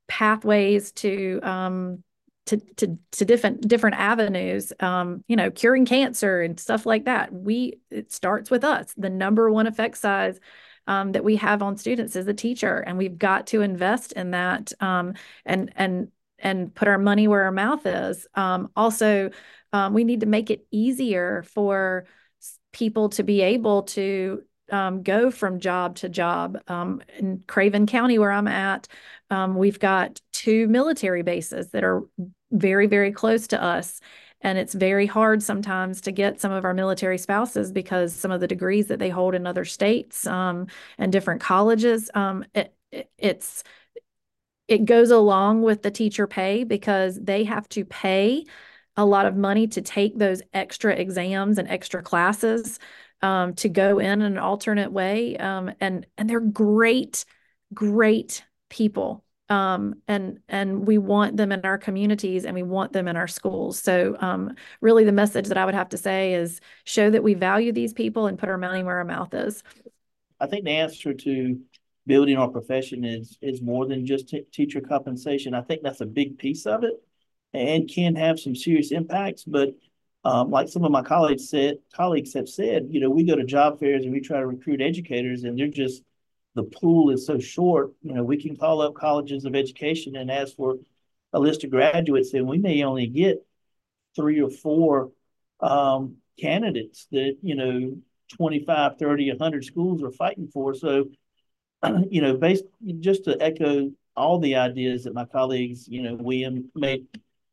pathways 0.08 0.92
to 0.92 1.40
um, 1.42 2.02
to 2.46 2.58
to 2.76 2.98
to 3.12 3.24
different 3.24 3.66
different 3.66 3.96
avenues 3.96 4.72
um 4.80 5.24
you 5.28 5.36
know 5.36 5.50
curing 5.50 5.86
cancer 5.86 6.42
and 6.42 6.60
stuff 6.60 6.84
like 6.84 7.04
that 7.04 7.32
we 7.32 7.78
it 7.90 8.12
starts 8.12 8.50
with 8.50 8.64
us 8.64 8.92
the 8.96 9.10
number 9.10 9.50
one 9.50 9.66
effect 9.66 9.96
size 9.96 10.38
um, 10.86 11.12
that 11.12 11.24
we 11.24 11.36
have 11.36 11.62
on 11.62 11.78
students 11.78 12.14
as 12.14 12.26
a 12.26 12.34
teacher 12.34 12.78
and 12.78 12.98
we've 12.98 13.18
got 13.18 13.46
to 13.46 13.62
invest 13.62 14.12
in 14.12 14.32
that 14.32 14.72
um, 14.80 15.14
and 15.46 15.72
and 15.76 16.08
and 16.38 16.74
put 16.74 16.88
our 16.88 16.98
money 16.98 17.26
where 17.26 17.44
our 17.44 17.52
mouth 17.52 17.86
is 17.86 18.26
um, 18.34 18.70
also 18.76 19.30
um, 19.72 19.94
we 19.94 20.04
need 20.04 20.20
to 20.20 20.26
make 20.26 20.50
it 20.50 20.66
easier 20.70 21.42
for 21.54 22.04
people 22.72 23.08
to 23.08 23.22
be 23.22 23.40
able 23.40 23.84
to 23.84 24.42
um, 24.70 25.02
go 25.02 25.30
from 25.30 25.60
job 25.60 25.96
to 25.96 26.08
job. 26.08 26.58
Um, 26.68 27.02
in 27.18 27.42
Craven 27.46 27.86
County, 27.86 28.18
where 28.18 28.32
I'm 28.32 28.48
at, 28.48 28.88
um, 29.34 29.56
we've 29.56 29.80
got 29.80 30.20
two 30.32 30.68
military 30.68 31.22
bases 31.22 31.70
that 31.70 31.84
are 31.84 32.02
very, 32.52 32.86
very 32.86 33.12
close 33.12 33.48
to 33.48 33.62
us. 33.62 34.00
And 34.40 34.58
it's 34.58 34.74
very 34.74 35.06
hard 35.06 35.42
sometimes 35.42 36.02
to 36.02 36.12
get 36.12 36.40
some 36.40 36.52
of 36.52 36.64
our 36.64 36.74
military 36.74 37.18
spouses 37.18 37.72
because 37.72 38.14
some 38.14 38.30
of 38.30 38.40
the 38.40 38.46
degrees 38.46 38.88
that 38.88 38.98
they 38.98 39.08
hold 39.08 39.34
in 39.34 39.46
other 39.46 39.64
states 39.64 40.26
um, 40.26 40.66
and 40.98 41.10
different 41.10 41.40
colleges, 41.40 42.10
um, 42.14 42.44
it, 42.54 42.74
it, 42.92 43.10
it's 43.18 43.64
it 44.68 44.84
goes 44.84 45.10
along 45.10 45.62
with 45.62 45.82
the 45.82 45.90
teacher 45.90 46.26
pay 46.26 46.64
because 46.64 47.18
they 47.20 47.44
have 47.44 47.68
to 47.70 47.84
pay 47.84 48.44
a 48.96 49.04
lot 49.04 49.26
of 49.26 49.36
money 49.36 49.66
to 49.66 49.82
take 49.82 50.18
those 50.18 50.42
extra 50.52 50.94
exams 50.94 51.58
and 51.58 51.68
extra 51.68 52.02
classes 52.02 52.78
um, 53.22 53.54
to 53.54 53.68
go 53.68 53.98
in 53.98 54.22
an 54.22 54.38
alternate 54.38 54.92
way. 54.92 55.36
Um, 55.36 55.72
and 55.80 56.06
and 56.16 56.28
they're 56.28 56.40
great, 56.40 57.24
great 57.72 58.44
people. 58.68 59.23
Um, 59.50 59.96
and 60.08 60.38
and 60.48 60.86
we 60.86 60.96
want 60.96 61.36
them 61.36 61.52
in 61.52 61.64
our 61.64 61.76
communities 61.76 62.46
and 62.46 62.54
we 62.54 62.62
want 62.62 62.92
them 62.92 63.06
in 63.06 63.16
our 63.16 63.28
schools. 63.28 63.78
So 63.78 64.16
um, 64.20 64.54
really, 64.80 65.04
the 65.04 65.12
message 65.12 65.48
that 65.48 65.58
I 65.58 65.66
would 65.66 65.74
have 65.74 65.90
to 65.90 65.98
say 65.98 66.32
is 66.32 66.60
show 66.84 67.10
that 67.10 67.22
we 67.22 67.34
value 67.34 67.70
these 67.70 67.92
people 67.92 68.26
and 68.26 68.38
put 68.38 68.48
our 68.48 68.56
money 68.56 68.82
where 68.82 68.96
our 68.96 69.04
mouth 69.04 69.34
is. 69.34 69.62
I 70.40 70.46
think 70.46 70.64
the 70.64 70.70
answer 70.70 71.12
to 71.12 71.60
building 72.06 72.36
our 72.38 72.48
profession 72.48 73.04
is 73.04 73.36
is 73.42 73.60
more 73.60 73.86
than 73.86 74.06
just 74.06 74.34
teacher 74.50 74.80
compensation. 74.80 75.52
I 75.52 75.60
think 75.60 75.82
that's 75.82 76.00
a 76.00 76.06
big 76.06 76.38
piece 76.38 76.64
of 76.64 76.82
it, 76.82 76.94
and 77.52 77.88
can 77.88 78.16
have 78.16 78.40
some 78.40 78.56
serious 78.56 78.92
impacts. 78.92 79.44
But 79.44 79.74
um, 80.24 80.50
like 80.50 80.68
some 80.68 80.84
of 80.84 80.90
my 80.90 81.02
colleagues 81.02 81.50
said, 81.50 81.76
colleagues 81.92 82.32
have 82.32 82.48
said, 82.48 82.86
you 82.88 82.98
know, 82.98 83.10
we 83.10 83.24
go 83.24 83.36
to 83.36 83.44
job 83.44 83.78
fairs 83.78 84.04
and 84.04 84.12
we 84.12 84.20
try 84.20 84.38
to 84.38 84.46
recruit 84.46 84.80
educators, 84.80 85.44
and 85.44 85.58
they're 85.58 85.68
just 85.68 86.02
the 86.54 86.64
pool 86.64 87.10
is 87.10 87.26
so 87.26 87.38
short. 87.38 87.92
You 88.02 88.14
know, 88.14 88.24
we 88.24 88.40
can 88.40 88.56
call 88.56 88.80
up 88.80 88.94
colleges 88.94 89.44
of 89.44 89.54
education 89.54 90.16
and 90.16 90.30
ask 90.30 90.56
for 90.56 90.76
a 91.32 91.40
list 91.40 91.64
of 91.64 91.70
graduates, 91.70 92.32
and 92.34 92.46
we 92.46 92.58
may 92.58 92.82
only 92.84 93.06
get 93.06 93.44
three 94.14 94.40
or 94.40 94.50
four 94.50 95.10
um, 95.60 96.16
candidates 96.40 97.06
that 97.12 97.36
you 97.42 97.54
know 97.54 97.96
25 98.36 98.98
30 98.98 99.30
100 99.30 99.64
schools 99.64 100.02
are 100.02 100.10
fighting 100.10 100.48
for 100.52 100.74
so 100.74 101.06
you 102.10 102.20
know 102.20 102.36
based 102.36 102.64
just 103.00 103.24
to 103.24 103.40
echo 103.40 103.90
all 104.16 104.38
the 104.38 104.56
ideas 104.56 105.04
that 105.04 105.14
my 105.14 105.24
colleagues 105.24 105.86
you 105.86 106.02
know 106.02 106.14
william 106.14 106.70
made 106.74 107.06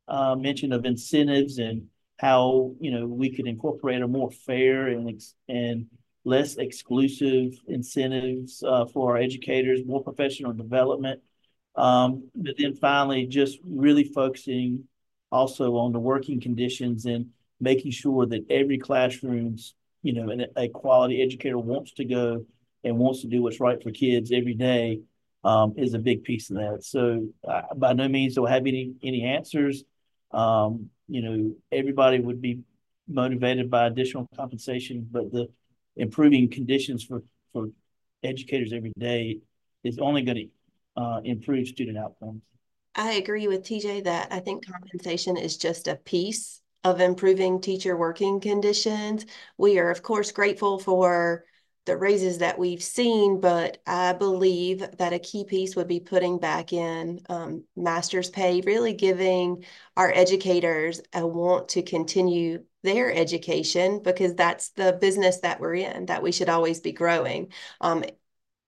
uh, 0.07 0.35
mention 0.35 0.73
of 0.73 0.85
incentives 0.85 1.59
and 1.59 1.87
how 2.19 2.73
you 2.79 2.91
know 2.91 3.05
we 3.05 3.33
could 3.35 3.47
incorporate 3.47 4.01
a 4.01 4.07
more 4.07 4.31
fair 4.31 4.87
and 4.87 5.21
and 5.47 5.85
less 6.23 6.57
exclusive 6.57 7.53
incentives 7.67 8.63
uh, 8.63 8.85
for 8.85 9.11
our 9.11 9.17
educators, 9.17 9.85
more 9.85 10.03
professional 10.03 10.53
development. 10.53 11.21
Um, 11.75 12.29
but 12.35 12.55
then 12.57 12.75
finally, 12.75 13.25
just 13.25 13.59
really 13.65 14.03
focusing 14.03 14.85
also 15.31 15.75
on 15.77 15.93
the 15.93 15.99
working 15.99 16.39
conditions 16.41 17.05
and 17.05 17.27
making 17.59 17.91
sure 17.91 18.25
that 18.25 18.45
every 18.49 18.77
classroom's, 18.77 19.73
you 20.03 20.13
know, 20.13 20.29
and 20.29 20.47
a 20.55 20.67
quality 20.67 21.21
educator 21.21 21.57
wants 21.57 21.93
to 21.93 22.05
go 22.05 22.45
and 22.83 22.97
wants 22.97 23.21
to 23.21 23.27
do 23.27 23.41
what's 23.41 23.59
right 23.59 23.81
for 23.81 23.91
kids 23.91 24.31
every 24.31 24.55
day 24.55 24.99
um, 25.43 25.73
is 25.77 25.93
a 25.93 25.99
big 25.99 26.23
piece 26.23 26.49
of 26.49 26.57
that. 26.57 26.83
So 26.83 27.27
uh, 27.47 27.73
by 27.75 27.93
no 27.93 28.07
means 28.07 28.35
do 28.35 28.45
I 28.45 28.51
have 28.51 28.67
any 28.67 28.93
any 29.03 29.23
answers. 29.23 29.83
Um, 30.31 30.89
you 31.07 31.21
know, 31.21 31.55
everybody 31.71 32.19
would 32.19 32.41
be 32.41 32.59
motivated 33.07 33.69
by 33.69 33.87
additional 33.87 34.27
compensation, 34.35 35.07
but 35.11 35.31
the 35.31 35.49
improving 35.95 36.49
conditions 36.49 37.03
for, 37.03 37.23
for 37.53 37.67
educators 38.23 38.73
every 38.73 38.93
day 38.97 39.39
is 39.83 39.97
only 39.99 40.21
going 40.21 40.37
to 40.95 41.01
uh, 41.01 41.21
improve 41.23 41.67
student 41.67 41.97
outcomes. 41.97 42.41
I 42.95 43.13
agree 43.13 43.47
with 43.47 43.63
TJ 43.63 44.03
that 44.03 44.31
I 44.31 44.39
think 44.39 44.65
compensation 44.65 45.37
is 45.37 45.57
just 45.57 45.87
a 45.87 45.95
piece 45.95 46.61
of 46.83 46.99
improving 46.99 47.61
teacher 47.61 47.95
working 47.95 48.39
conditions. 48.39 49.25
We 49.57 49.79
are, 49.79 49.89
of 49.89 50.03
course, 50.03 50.31
grateful 50.31 50.79
for 50.79 51.45
the 51.85 51.97
raises 51.97 52.39
that 52.39 52.59
we've 52.59 52.83
seen, 52.83 53.39
but 53.39 53.79
I 53.87 54.13
believe 54.13 54.85
that 54.97 55.13
a 55.13 55.19
key 55.19 55.45
piece 55.45 55.75
would 55.75 55.87
be 55.87 55.99
putting 55.99 56.37
back 56.37 56.73
in 56.73 57.21
um, 57.29 57.63
master's 57.75 58.29
pay, 58.29 58.61
really 58.61 58.93
giving 58.93 59.65
our 59.97 60.11
educators 60.13 61.01
a 61.13 61.25
want 61.25 61.69
to 61.69 61.81
continue 61.81 62.63
their 62.83 63.13
education 63.13 64.01
because 64.03 64.35
that's 64.35 64.69
the 64.69 64.97
business 64.99 65.39
that 65.41 65.59
we're 65.59 65.75
in, 65.75 66.07
that 66.07 66.23
we 66.23 66.31
should 66.31 66.49
always 66.49 66.79
be 66.79 66.91
growing. 66.91 67.51
Um, 67.79 68.03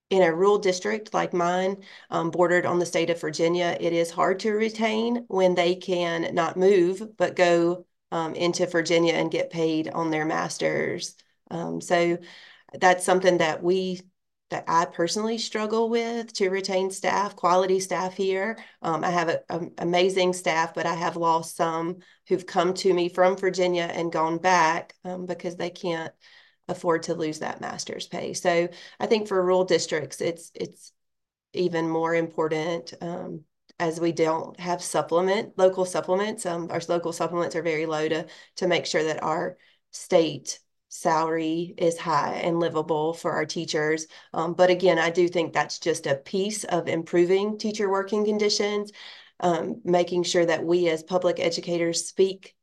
in 0.10 0.22
a 0.22 0.34
rural 0.34 0.60
district 0.60 1.13
like 1.13 1.34
mine, 1.34 1.84
um, 2.12 2.29
bordered 2.29 2.65
on 2.65 2.79
the 2.79 2.86
state 2.86 3.10
of 3.10 3.20
Virginia, 3.20 3.75
it 3.79 3.93
is 3.93 4.12
hard 4.12 4.39
to 4.41 4.51
retain 4.51 5.25
when 5.27 5.55
they 5.55 5.75
can 5.75 6.36
not 6.36 6.58
move 6.58 7.17
but 7.17 7.36
go 7.36 7.86
um, 8.12 8.36
into 8.36 8.67
Virginia 8.67 9.13
and 9.13 9.32
get 9.32 9.50
paid 9.50 9.89
on 9.89 10.12
their 10.12 10.25
masters. 10.25 11.15
Um, 11.50 11.82
so 11.82 12.20
that's 12.79 13.05
something 13.05 13.39
that 13.39 13.63
we 13.63 14.01
that 14.53 14.65
I 14.67 14.86
personally 14.86 15.39
struggle 15.39 15.89
with 15.89 16.31
to 16.33 16.50
retain 16.50 16.91
staff, 16.91 17.36
quality 17.36 17.79
staff 17.79 18.13
here. 18.13 18.60
Um, 18.83 19.03
I 19.03 19.10
have 19.10 19.41
an 19.50 19.72
amazing 19.79 20.33
staff, 20.33 20.75
but 20.75 20.86
I 20.86 20.93
have 20.93 21.17
lost 21.17 21.55
some 21.55 21.98
who've 22.27 22.45
come 22.45 22.75
to 22.75 22.93
me 22.93 23.10
from 23.10 23.36
Virginia 23.36 23.89
and 23.91 24.12
gone 24.12 24.38
back 24.38 24.93
um, 25.03 25.25
because 25.25 25.55
they 25.55 25.72
can't 25.72 26.13
afford 26.67 27.03
to 27.03 27.15
lose 27.15 27.39
that 27.39 27.62
master's 27.62 28.05
pay. 28.05 28.33
So 28.33 28.69
I 29.00 29.07
think 29.07 29.27
for 29.27 29.41
rural 29.41 29.65
districts, 29.65 30.22
it's 30.22 30.51
it's 30.53 30.91
even 31.53 31.89
more 31.89 32.13
important 32.13 32.93
um, 33.01 33.41
as 33.79 34.00
we 34.00 34.12
don't 34.12 34.60
have 34.60 34.83
supplement 34.83 35.57
local 35.57 35.86
supplements. 35.86 36.45
Um, 36.45 36.67
our 36.69 36.81
local 36.88 37.12
supplements 37.12 37.55
are 37.55 37.63
very 37.63 37.88
low 37.88 38.07
to 38.07 38.27
to 38.57 38.67
make 38.67 38.86
sure 38.86 39.03
that 39.03 39.24
our 39.24 39.57
state 39.89 40.60
salary 40.93 41.73
is 41.75 41.97
high 41.97 42.35
and 42.35 42.59
livable 42.59 43.15
for 43.15 43.31
our 43.31 43.47
teachers. 43.47 44.05
Um, 44.31 44.53
but 44.53 44.69
again, 44.69 45.00
I 45.00 45.09
do 45.09 45.27
think 45.27 45.51
that's 45.51 45.79
just 45.79 46.05
a 46.05 46.15
piece 46.15 46.65
of 46.65 46.88
improving 46.88 47.57
teacher 47.57 47.89
working 47.89 48.23
conditions, 48.25 48.91
um, 49.39 49.81
making 49.83 50.21
sure 50.21 50.45
that 50.45 50.63
we 50.63 50.88
as 50.89 51.01
public 51.01 51.39
educators 51.39 52.05
speak 52.05 52.55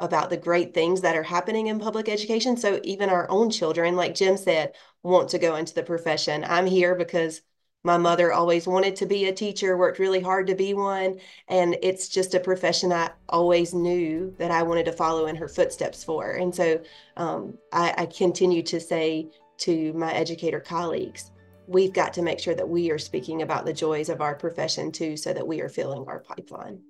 about 0.00 0.30
the 0.30 0.36
great 0.36 0.74
things 0.74 1.02
that 1.02 1.16
are 1.16 1.22
happening 1.22 1.68
in 1.68 1.78
public 1.78 2.08
education. 2.08 2.56
So 2.56 2.80
even 2.82 3.08
our 3.08 3.30
own 3.30 3.50
children, 3.50 3.94
like 3.94 4.16
Jim 4.16 4.36
said, 4.36 4.74
want 5.04 5.30
to 5.30 5.38
go 5.38 5.54
into 5.54 5.72
the 5.72 5.84
profession. 5.84 6.44
I'm 6.44 6.66
here 6.66 6.96
because 6.96 7.40
my 7.86 7.96
mother 7.96 8.32
always 8.32 8.66
wanted 8.66 8.96
to 8.96 9.06
be 9.06 9.26
a 9.26 9.32
teacher, 9.32 9.76
worked 9.76 10.00
really 10.00 10.20
hard 10.20 10.48
to 10.48 10.56
be 10.56 10.74
one. 10.74 11.20
And 11.46 11.76
it's 11.82 12.08
just 12.08 12.34
a 12.34 12.40
profession 12.40 12.92
I 12.92 13.10
always 13.28 13.72
knew 13.72 14.34
that 14.38 14.50
I 14.50 14.64
wanted 14.64 14.86
to 14.86 14.92
follow 14.92 15.26
in 15.26 15.36
her 15.36 15.46
footsteps 15.46 16.02
for. 16.02 16.32
And 16.32 16.52
so 16.52 16.82
um, 17.16 17.56
I, 17.72 17.94
I 17.96 18.06
continue 18.06 18.64
to 18.64 18.80
say 18.80 19.28
to 19.58 19.92
my 19.92 20.12
educator 20.12 20.58
colleagues, 20.58 21.30
we've 21.68 21.92
got 21.92 22.12
to 22.14 22.22
make 22.22 22.40
sure 22.40 22.56
that 22.56 22.68
we 22.68 22.90
are 22.90 22.98
speaking 22.98 23.42
about 23.42 23.64
the 23.64 23.72
joys 23.72 24.08
of 24.08 24.20
our 24.20 24.34
profession 24.34 24.90
too, 24.90 25.16
so 25.16 25.32
that 25.32 25.46
we 25.46 25.60
are 25.60 25.68
filling 25.68 26.04
our 26.08 26.18
pipeline. 26.18 26.80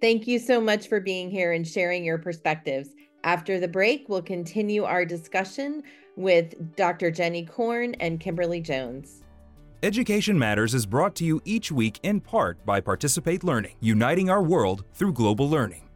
Thank 0.00 0.26
you 0.26 0.38
so 0.38 0.58
much 0.58 0.88
for 0.88 1.00
being 1.00 1.30
here 1.30 1.52
and 1.52 1.68
sharing 1.68 2.02
your 2.02 2.18
perspectives. 2.18 2.88
After 3.24 3.60
the 3.60 3.68
break, 3.68 4.08
we'll 4.08 4.22
continue 4.22 4.84
our 4.84 5.04
discussion 5.04 5.82
with 6.16 6.76
Dr. 6.76 7.10
Jeni 7.10 7.46
Corn 7.46 7.94
and 8.00 8.18
Kimberly 8.18 8.62
Jones. 8.62 9.23
Education 9.84 10.38
Matters 10.38 10.72
is 10.72 10.86
brought 10.86 11.14
to 11.16 11.26
you 11.26 11.42
each 11.44 11.70
week 11.70 12.00
in 12.02 12.18
part 12.18 12.64
by 12.64 12.80
Participate 12.80 13.44
Learning, 13.44 13.74
uniting 13.80 14.30
our 14.30 14.42
world 14.42 14.82
through 14.94 15.12
global 15.12 15.46
learning. 15.46 15.90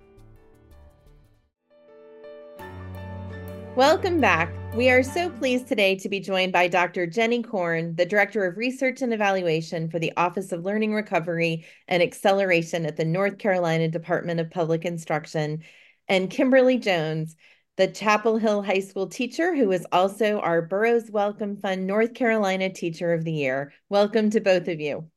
Welcome 3.76 4.20
back. 4.20 4.52
We 4.74 4.90
are 4.90 5.02
so 5.02 5.30
pleased 5.30 5.68
today 5.68 5.96
to 6.00 6.08
be 6.10 6.20
joined 6.20 6.52
by 6.52 6.68
Dr. 6.68 7.06
Jeni 7.06 7.42
Corn, 7.42 7.96
the 7.96 8.04
Director 8.04 8.44
of 8.44 8.58
Research 8.58 9.00
and 9.00 9.14
Evaluation 9.14 9.88
for 9.88 9.98
the 9.98 10.12
Office 10.18 10.52
of 10.52 10.66
Learning 10.66 10.92
Recovery 10.92 11.64
and 11.86 12.02
Acceleration 12.02 12.84
at 12.84 12.98
the 12.98 13.06
North 13.06 13.38
Carolina 13.38 13.88
Department 13.88 14.38
of 14.38 14.50
Public 14.50 14.84
Instruction, 14.84 15.62
and 16.08 16.28
Kimberly 16.28 16.76
Jones, 16.76 17.36
the 17.78 17.86
Chapel 17.86 18.38
Hill 18.38 18.60
High 18.60 18.80
School 18.80 19.06
teacher 19.06 19.54
who 19.54 19.70
is 19.70 19.86
also 19.92 20.40
our 20.40 20.60
Burroughs 20.60 21.12
Wellcome 21.12 21.56
Fund 21.56 21.86
North 21.86 22.12
Carolina 22.12 22.70
Teacher 22.70 23.12
of 23.12 23.22
the 23.22 23.32
Year. 23.32 23.72
Welcome 23.88 24.30
to 24.30 24.40
both 24.40 24.66
of 24.66 24.80
you. 24.80 25.08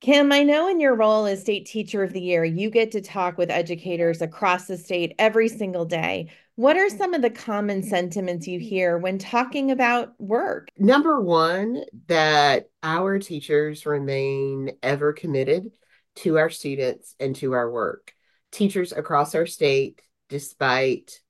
Kim, 0.00 0.30
I 0.30 0.44
know 0.44 0.68
in 0.68 0.78
your 0.78 0.94
role 0.94 1.26
as 1.26 1.40
State 1.40 1.66
Teacher 1.66 2.04
of 2.04 2.12
the 2.12 2.20
Year, 2.20 2.44
you 2.44 2.70
get 2.70 2.92
to 2.92 3.00
talk 3.00 3.36
with 3.36 3.50
educators 3.50 4.22
across 4.22 4.68
the 4.68 4.78
state 4.78 5.16
every 5.18 5.48
single 5.48 5.84
day. 5.84 6.30
What 6.54 6.76
are 6.76 6.88
some 6.88 7.14
of 7.14 7.22
the 7.22 7.30
common 7.30 7.82
sentiments 7.82 8.46
you 8.46 8.60
hear 8.60 8.96
when 8.96 9.18
talking 9.18 9.72
about 9.72 10.12
work? 10.20 10.68
Number 10.78 11.20
one, 11.20 11.82
that 12.06 12.66
our 12.84 13.18
teachers 13.18 13.86
remain 13.86 14.70
ever 14.84 15.12
committed 15.12 15.72
to 16.16 16.38
our 16.38 16.50
students 16.50 17.16
and 17.18 17.34
to 17.36 17.54
our 17.54 17.68
work. 17.68 18.14
Teachers 18.52 18.92
across 18.92 19.34
our 19.34 19.46
state, 19.46 20.00
despite 20.28 21.21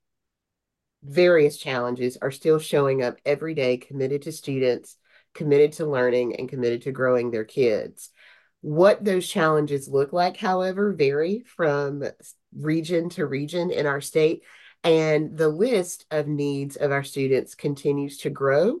various 1.03 1.57
challenges, 1.57 2.17
are 2.21 2.31
still 2.31 2.59
showing 2.59 3.03
up 3.03 3.17
every 3.25 3.53
day 3.53 3.77
committed 3.77 4.23
to 4.23 4.31
students, 4.31 4.97
committed 5.33 5.73
to 5.73 5.85
learning, 5.85 6.35
and 6.37 6.49
committed 6.49 6.83
to 6.83 6.91
growing 6.91 7.31
their 7.31 7.43
kids. 7.43 8.09
What 8.61 9.03
those 9.03 9.27
challenges 9.27 9.89
look 9.89 10.13
like, 10.13 10.37
however, 10.37 10.93
vary 10.93 11.43
from 11.45 12.03
region 12.57 13.09
to 13.09 13.25
region 13.25 13.71
in 13.71 13.85
our 13.85 13.99
state. 13.99 14.43
And 14.85 15.37
the 15.37 15.49
list 15.49 16.05
of 16.11 16.27
needs 16.27 16.75
of 16.75 16.91
our 16.91 17.03
students 17.03 17.55
continues 17.55 18.19
to 18.19 18.29
grow. 18.29 18.79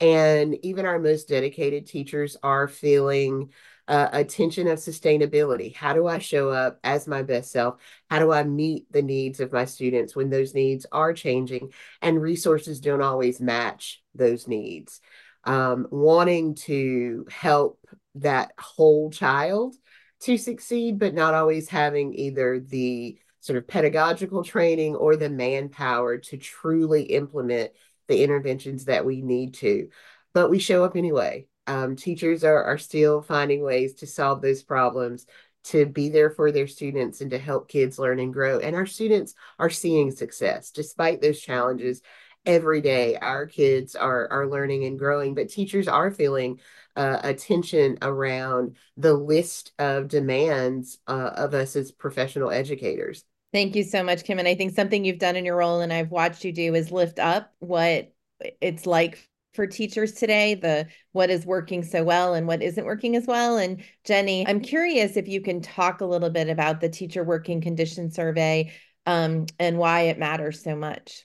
And 0.00 0.56
even 0.64 0.86
our 0.86 0.98
most 0.98 1.28
dedicated 1.28 1.86
teachers 1.86 2.36
are 2.42 2.66
feeling 2.66 3.50
uh, 3.90 4.08
a 4.12 4.24
tension 4.24 4.68
of 4.68 4.78
sustainability. 4.78 5.74
How 5.74 5.92
do 5.94 6.06
I 6.06 6.18
show 6.18 6.50
up 6.50 6.78
as 6.84 7.08
my 7.08 7.24
best 7.24 7.50
self? 7.50 7.80
How 8.08 8.20
do 8.20 8.32
I 8.32 8.44
meet 8.44 8.90
the 8.92 9.02
needs 9.02 9.40
of 9.40 9.52
my 9.52 9.64
students 9.64 10.14
when 10.14 10.30
those 10.30 10.54
needs 10.54 10.86
are 10.92 11.12
changing 11.12 11.72
and 12.00 12.22
resources 12.22 12.78
don't 12.78 13.02
always 13.02 13.40
match 13.40 14.00
those 14.14 14.46
needs? 14.46 15.00
Um, 15.42 15.88
wanting 15.90 16.54
to 16.66 17.26
help 17.32 17.80
that 18.14 18.52
whole 18.56 19.10
child 19.10 19.74
to 20.20 20.38
succeed, 20.38 21.00
but 21.00 21.12
not 21.12 21.34
always 21.34 21.68
having 21.68 22.14
either 22.14 22.60
the 22.60 23.18
sort 23.40 23.56
of 23.56 23.66
pedagogical 23.66 24.44
training 24.44 24.94
or 24.94 25.16
the 25.16 25.30
manpower 25.30 26.18
to 26.18 26.36
truly 26.36 27.02
implement 27.04 27.72
the 28.06 28.22
interventions 28.22 28.84
that 28.84 29.04
we 29.04 29.20
need 29.20 29.54
to. 29.54 29.88
But 30.32 30.48
we 30.48 30.60
show 30.60 30.84
up 30.84 30.94
anyway. 30.94 31.48
Um, 31.66 31.96
teachers 31.96 32.44
are, 32.44 32.64
are 32.64 32.78
still 32.78 33.22
finding 33.22 33.62
ways 33.62 33.94
to 33.96 34.06
solve 34.06 34.42
those 34.42 34.62
problems, 34.62 35.26
to 35.64 35.86
be 35.86 36.08
there 36.08 36.30
for 36.30 36.50
their 36.50 36.66
students 36.66 37.20
and 37.20 37.30
to 37.30 37.38
help 37.38 37.68
kids 37.68 37.98
learn 37.98 38.18
and 38.18 38.32
grow. 38.32 38.58
And 38.58 38.74
our 38.74 38.86
students 38.86 39.34
are 39.58 39.70
seeing 39.70 40.10
success 40.10 40.70
despite 40.70 41.20
those 41.20 41.40
challenges 41.40 42.02
every 42.46 42.80
day 42.80 43.16
our 43.16 43.46
kids 43.46 43.94
are 43.94 44.28
are 44.30 44.48
learning 44.48 44.84
and 44.84 44.98
growing 44.98 45.34
but 45.34 45.48
teachers 45.48 45.88
are 45.88 46.10
feeling 46.10 46.58
uh, 46.96 47.18
attention 47.22 47.98
around 48.02 48.76
the 48.96 49.12
list 49.12 49.72
of 49.78 50.08
demands 50.08 50.98
uh, 51.06 51.30
of 51.36 51.54
us 51.54 51.76
as 51.76 51.92
professional 51.92 52.50
educators 52.50 53.24
thank 53.52 53.76
you 53.76 53.82
so 53.82 54.02
much 54.02 54.24
kim 54.24 54.38
and 54.38 54.48
i 54.48 54.54
think 54.54 54.74
something 54.74 55.04
you've 55.04 55.18
done 55.18 55.36
in 55.36 55.44
your 55.44 55.56
role 55.56 55.80
and 55.80 55.92
i've 55.92 56.10
watched 56.10 56.44
you 56.44 56.52
do 56.52 56.74
is 56.74 56.90
lift 56.90 57.18
up 57.18 57.52
what 57.58 58.12
it's 58.60 58.86
like 58.86 59.28
for 59.54 59.66
teachers 59.66 60.12
today 60.12 60.54
the 60.54 60.86
what 61.12 61.30
is 61.30 61.44
working 61.44 61.82
so 61.82 62.04
well 62.04 62.34
and 62.34 62.46
what 62.46 62.62
isn't 62.62 62.84
working 62.84 63.16
as 63.16 63.26
well. 63.26 63.56
And 63.58 63.82
jeni 64.06 64.44
i'm 64.46 64.60
curious 64.60 65.16
if 65.16 65.28
you 65.28 65.40
can 65.40 65.60
talk 65.60 66.00
a 66.00 66.06
little 66.06 66.30
bit 66.30 66.48
about 66.48 66.80
the 66.80 66.88
teacher 66.88 67.24
working 67.24 67.60
condition 67.60 68.10
survey 68.10 68.72
um, 69.06 69.46
and 69.58 69.78
why 69.78 70.02
it 70.02 70.18
matters 70.18 70.62
so 70.62 70.76
much. 70.76 71.24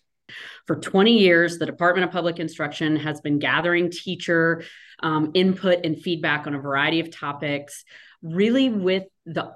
For 0.66 0.76
20 0.76 1.20
years, 1.20 1.60
the 1.60 1.66
Department 1.66 2.06
of 2.06 2.12
Public 2.12 2.40
Instruction 2.40 2.96
has 2.96 3.22
been 3.22 3.38
gathering 3.38 3.92
teacher 3.92 4.64
um, 5.02 5.32
input 5.34 5.86
and 5.86 6.02
feedback 6.02 6.48
on 6.48 6.56
a 6.56 6.60
variety 6.60 7.00
of 7.00 7.12
topics, 7.12 7.84
really 8.24 8.70
with 8.70 9.04
the 9.26 9.54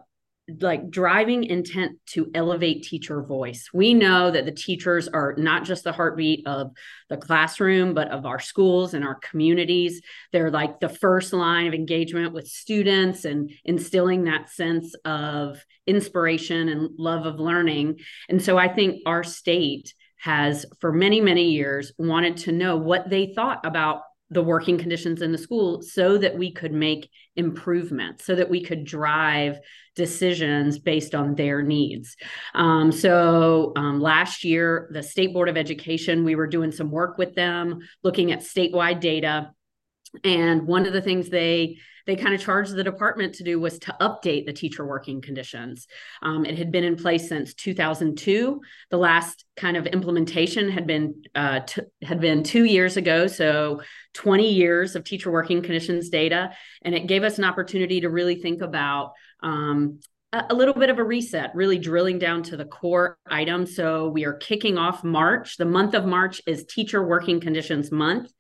like 0.60 0.90
driving 0.90 1.44
intent 1.44 1.98
to 2.08 2.30
elevate 2.34 2.84
teacher 2.84 3.22
voice. 3.22 3.70
We 3.74 3.94
know 3.94 4.32
that 4.32 4.46
the 4.46 4.52
teachers 4.52 5.08
are 5.08 5.36
not 5.38 5.64
just 5.64 5.84
the 5.84 5.92
heartbeat 5.92 6.48
of 6.48 6.72
the 7.10 7.18
classroom, 7.18 7.94
but 7.94 8.10
of 8.10 8.26
our 8.26 8.40
schools 8.40 8.94
and 8.94 9.04
our 9.04 9.16
communities. 9.16 10.02
They're 10.32 10.52
like 10.52 10.80
the 10.80 10.90
first 10.90 11.34
line 11.34 11.68
of 11.68 11.74
engagement 11.74 12.34
with 12.34 12.48
students 12.48 13.26
and 13.26 13.52
instilling 13.66 14.26
that 14.26 14.50
sense 14.50 14.96
of 15.06 15.64
inspiration 15.86 16.70
and 16.70 16.90
love 16.98 17.26
of 17.26 17.40
learning. 17.40 18.00
And 18.30 18.42
so 18.42 18.58
I 18.58 18.68
think 18.68 19.02
our 19.06 19.24
state 19.24 19.94
has 20.20 20.66
for 20.82 20.92
many, 20.92 21.22
many 21.22 21.52
years 21.52 21.94
wanted 21.98 22.38
to 22.38 22.52
know 22.52 22.78
what 22.78 23.10
they 23.10 23.34
thought 23.34 23.66
about 23.66 24.02
the 24.32 24.44
working 24.44 24.78
conditions 24.78 25.22
in 25.22 25.32
the 25.32 25.38
school 25.38 25.82
so 25.82 26.18
that 26.18 26.38
we 26.38 26.52
could 26.52 26.72
make 26.72 27.10
improvements 27.36 28.26
so 28.26 28.36
that 28.36 28.50
we 28.50 28.64
could 28.64 28.84
drive 28.84 29.60
decisions 29.96 30.78
based 30.78 31.16
on 31.16 31.36
their 31.36 31.62
needs. 31.62 32.16
Um, 32.54 32.92
so 32.92 33.74
um, 33.76 34.00
last 34.00 34.44
year 34.44 34.90
the 34.94 35.04
state 35.04 35.34
board 35.34 35.50
of 35.50 35.58
education 35.58 36.24
we 36.24 36.36
were 36.36 36.48
doing 36.48 36.72
some 36.72 36.92
work 36.92 37.18
with 37.18 37.36
them 37.36 37.80
looking 38.04 38.32
at 38.32 38.42
statewide 38.42 39.00
data 39.00 39.52
and 40.24 40.68
one 40.68 40.86
of 40.86 40.94
the 40.94 41.02
things 41.02 41.30
they 41.30 41.78
they 42.10 42.16
kind 42.16 42.34
of 42.34 42.42
charged 42.42 42.74
the 42.74 42.84
department 42.84 43.36
to 43.36 43.44
do 43.44 43.60
was 43.60 43.78
to 43.78 43.96
update 44.02 44.48
the 44.48 44.54
teacher 44.54 44.84
working 44.84 45.22
conditions. 45.22 45.86
Um, 46.24 46.44
it 46.44 46.58
had 46.58 46.72
been 46.72 46.84
in 46.84 46.96
place 46.96 47.30
since 47.30 47.54
2002. 47.54 48.62
The 48.90 48.98
last 48.98 49.46
kind 49.56 49.78
of 49.78 49.86
implementation 49.86 50.72
had 50.72 50.88
been 50.88 51.22
uh, 51.36 51.60
t- 51.60 51.84
had 52.02 52.20
been 52.20 52.42
two 52.42 52.64
years 52.64 52.98
ago, 52.98 53.28
so 53.28 53.82
20 54.16 54.50
years 54.52 54.96
of 54.96 55.04
teacher 55.04 55.30
working 55.30 55.62
conditions 55.62 56.10
data, 56.10 56.52
and 56.82 56.96
it 56.96 57.06
gave 57.06 57.24
us 57.24 57.38
an 57.38 57.44
opportunity 57.44 58.02
to 58.02 58.10
really 58.10 58.36
think 58.36 58.64
about. 58.64 59.14
Um, 59.42 60.00
a 60.32 60.54
little 60.54 60.76
bit 60.76 60.92
of 60.92 61.00
a 61.00 61.04
reset, 61.04 61.56
really 61.56 61.80
drilling 61.80 62.20
down 62.20 62.44
to 62.44 62.56
the 62.56 62.66
core 62.66 63.18
items. 63.28 63.76
So, 63.76 64.10
we 64.10 64.26
are 64.26 64.34
kicking 64.34 64.78
off 64.78 65.04
March. 65.04 65.58
The 65.58 65.66
month 65.66 65.96
of 65.96 66.06
March 66.06 66.40
is 66.46 66.66
Teacher 66.66 67.04
Working 67.04 67.40
Conditions 67.40 67.92
Month 67.92 68.32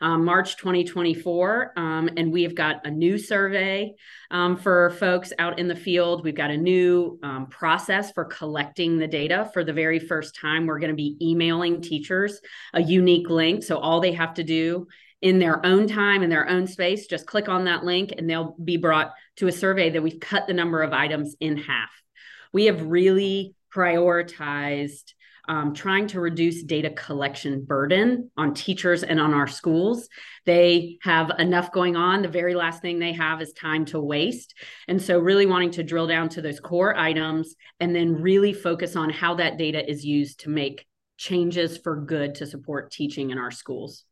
um, 0.00 0.24
March 0.24 0.56
2024. 0.56 1.72
Um, 1.76 2.10
and 2.16 2.32
we 2.32 2.42
have 2.44 2.54
got 2.54 2.86
a 2.86 2.90
new 2.90 3.18
survey 3.18 3.94
um, 4.30 4.56
for 4.56 4.90
folks 4.90 5.32
out 5.38 5.58
in 5.58 5.68
the 5.68 5.76
field. 5.76 6.24
We've 6.24 6.34
got 6.34 6.50
a 6.50 6.56
new 6.56 7.18
um, 7.22 7.46
process 7.48 8.12
for 8.12 8.24
collecting 8.24 8.98
the 8.98 9.08
data 9.08 9.50
for 9.52 9.64
the 9.64 9.72
very 9.72 9.98
first 9.98 10.36
time. 10.40 10.66
We're 10.66 10.78
going 10.78 10.90
to 10.90 10.96
be 10.96 11.16
emailing 11.20 11.82
teachers 11.82 12.40
a 12.72 12.82
unique 12.82 13.28
link. 13.28 13.62
So 13.62 13.78
all 13.78 14.00
they 14.00 14.12
have 14.12 14.34
to 14.34 14.44
do 14.44 14.86
in 15.22 15.38
their 15.38 15.64
own 15.66 15.86
time 15.86 16.22
in 16.22 16.30
their 16.30 16.48
own 16.48 16.66
space 16.66 17.06
just 17.06 17.26
click 17.26 17.46
on 17.48 17.64
that 17.66 17.84
link 17.84 18.14
and 18.16 18.28
they'll 18.28 18.56
be 18.64 18.78
brought 18.78 19.12
to 19.36 19.48
a 19.48 19.52
survey 19.52 19.90
that 19.90 20.02
we've 20.02 20.18
cut 20.18 20.46
the 20.46 20.54
number 20.54 20.82
of 20.82 20.94
items 20.94 21.36
in 21.40 21.58
half 21.58 21.90
we 22.52 22.66
have 22.66 22.82
really 22.82 23.54
prioritized 23.74 25.12
um, 25.50 25.74
trying 25.74 26.06
to 26.06 26.20
reduce 26.20 26.62
data 26.62 26.90
collection 26.90 27.64
burden 27.64 28.30
on 28.36 28.54
teachers 28.54 29.02
and 29.02 29.18
on 29.18 29.34
our 29.34 29.48
schools. 29.48 30.08
They 30.46 30.98
have 31.02 31.32
enough 31.40 31.72
going 31.72 31.96
on. 31.96 32.22
The 32.22 32.28
very 32.28 32.54
last 32.54 32.80
thing 32.80 33.00
they 33.00 33.12
have 33.14 33.42
is 33.42 33.52
time 33.52 33.84
to 33.86 33.98
waste. 33.98 34.54
And 34.86 35.02
so, 35.02 35.18
really 35.18 35.46
wanting 35.46 35.72
to 35.72 35.82
drill 35.82 36.06
down 36.06 36.28
to 36.30 36.40
those 36.40 36.60
core 36.60 36.96
items 36.96 37.56
and 37.80 37.96
then 37.96 38.22
really 38.22 38.52
focus 38.52 38.94
on 38.94 39.10
how 39.10 39.34
that 39.34 39.58
data 39.58 39.90
is 39.90 40.04
used 40.04 40.38
to 40.40 40.50
make 40.50 40.86
changes 41.16 41.76
for 41.76 41.96
good 42.00 42.36
to 42.36 42.46
support 42.46 42.92
teaching 42.92 43.30
in 43.30 43.38
our 43.38 43.50
schools. 43.50 44.04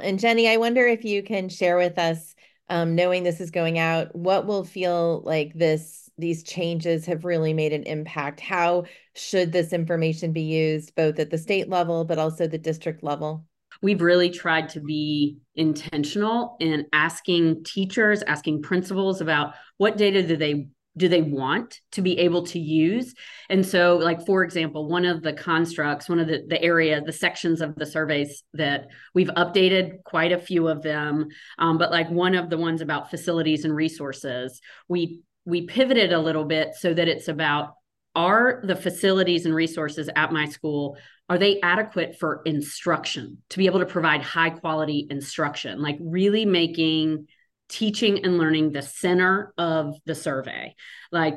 And 0.00 0.18
Jeni, 0.18 0.48
I 0.48 0.56
wonder 0.56 0.86
if 0.86 1.04
you 1.04 1.22
can 1.22 1.50
share 1.50 1.76
with 1.76 1.98
us, 1.98 2.34
um, 2.70 2.94
knowing 2.94 3.22
this 3.22 3.42
is 3.42 3.50
going 3.50 3.78
out, 3.78 4.16
what 4.16 4.46
will 4.46 4.64
feel 4.64 5.20
like 5.26 5.52
this 5.52 6.03
these 6.18 6.42
changes 6.42 7.06
have 7.06 7.24
really 7.24 7.52
made 7.52 7.72
an 7.72 7.84
impact. 7.84 8.40
How 8.40 8.84
should 9.14 9.52
this 9.52 9.72
information 9.72 10.32
be 10.32 10.42
used 10.42 10.94
both 10.94 11.18
at 11.18 11.30
the 11.30 11.38
state 11.38 11.68
level, 11.68 12.04
but 12.04 12.18
also 12.18 12.46
the 12.46 12.58
district 12.58 13.02
level? 13.02 13.44
We've 13.82 14.00
really 14.00 14.30
tried 14.30 14.68
to 14.70 14.80
be 14.80 15.38
intentional 15.56 16.56
in 16.60 16.86
asking 16.92 17.64
teachers, 17.64 18.22
asking 18.22 18.62
principals 18.62 19.20
about 19.20 19.54
what 19.78 19.96
data 19.96 20.22
do 20.26 20.36
they 20.36 20.68
do 20.96 21.08
they 21.08 21.22
want 21.22 21.80
to 21.90 22.02
be 22.02 22.18
able 22.20 22.46
to 22.46 22.58
use 22.58 23.14
and 23.50 23.66
so 23.66 23.96
like 23.96 24.24
for 24.24 24.44
example 24.44 24.88
one 24.88 25.04
of 25.04 25.22
the 25.22 25.32
constructs 25.32 26.08
one 26.08 26.20
of 26.20 26.28
the 26.28 26.44
the 26.48 26.62
area 26.62 27.00
the 27.00 27.12
sections 27.12 27.60
of 27.60 27.74
the 27.74 27.86
surveys 27.86 28.44
that 28.52 28.86
we've 29.12 29.30
updated 29.30 30.02
quite 30.04 30.30
a 30.30 30.38
few 30.38 30.68
of 30.68 30.82
them 30.82 31.26
um, 31.58 31.78
but 31.78 31.90
like 31.90 32.08
one 32.10 32.34
of 32.34 32.48
the 32.48 32.58
ones 32.58 32.80
about 32.80 33.10
facilities 33.10 33.64
and 33.64 33.74
resources 33.74 34.60
we 34.88 35.20
we 35.44 35.66
pivoted 35.66 36.12
a 36.12 36.18
little 36.18 36.44
bit 36.44 36.74
so 36.74 36.92
that 36.92 37.08
it's 37.08 37.28
about 37.28 37.74
are 38.16 38.62
the 38.64 38.76
facilities 38.76 39.44
and 39.44 39.54
resources 39.54 40.08
at 40.14 40.32
my 40.32 40.46
school 40.46 40.96
are 41.28 41.38
they 41.38 41.60
adequate 41.62 42.16
for 42.18 42.42
instruction 42.44 43.38
to 43.48 43.58
be 43.58 43.66
able 43.66 43.80
to 43.80 43.86
provide 43.86 44.22
high 44.22 44.50
quality 44.50 45.06
instruction 45.10 45.80
like 45.80 45.98
really 46.00 46.44
making 46.44 47.26
teaching 47.68 48.24
and 48.24 48.38
learning 48.38 48.72
the 48.72 48.82
center 48.82 49.52
of 49.58 49.94
the 50.04 50.14
survey 50.14 50.74
like 51.10 51.34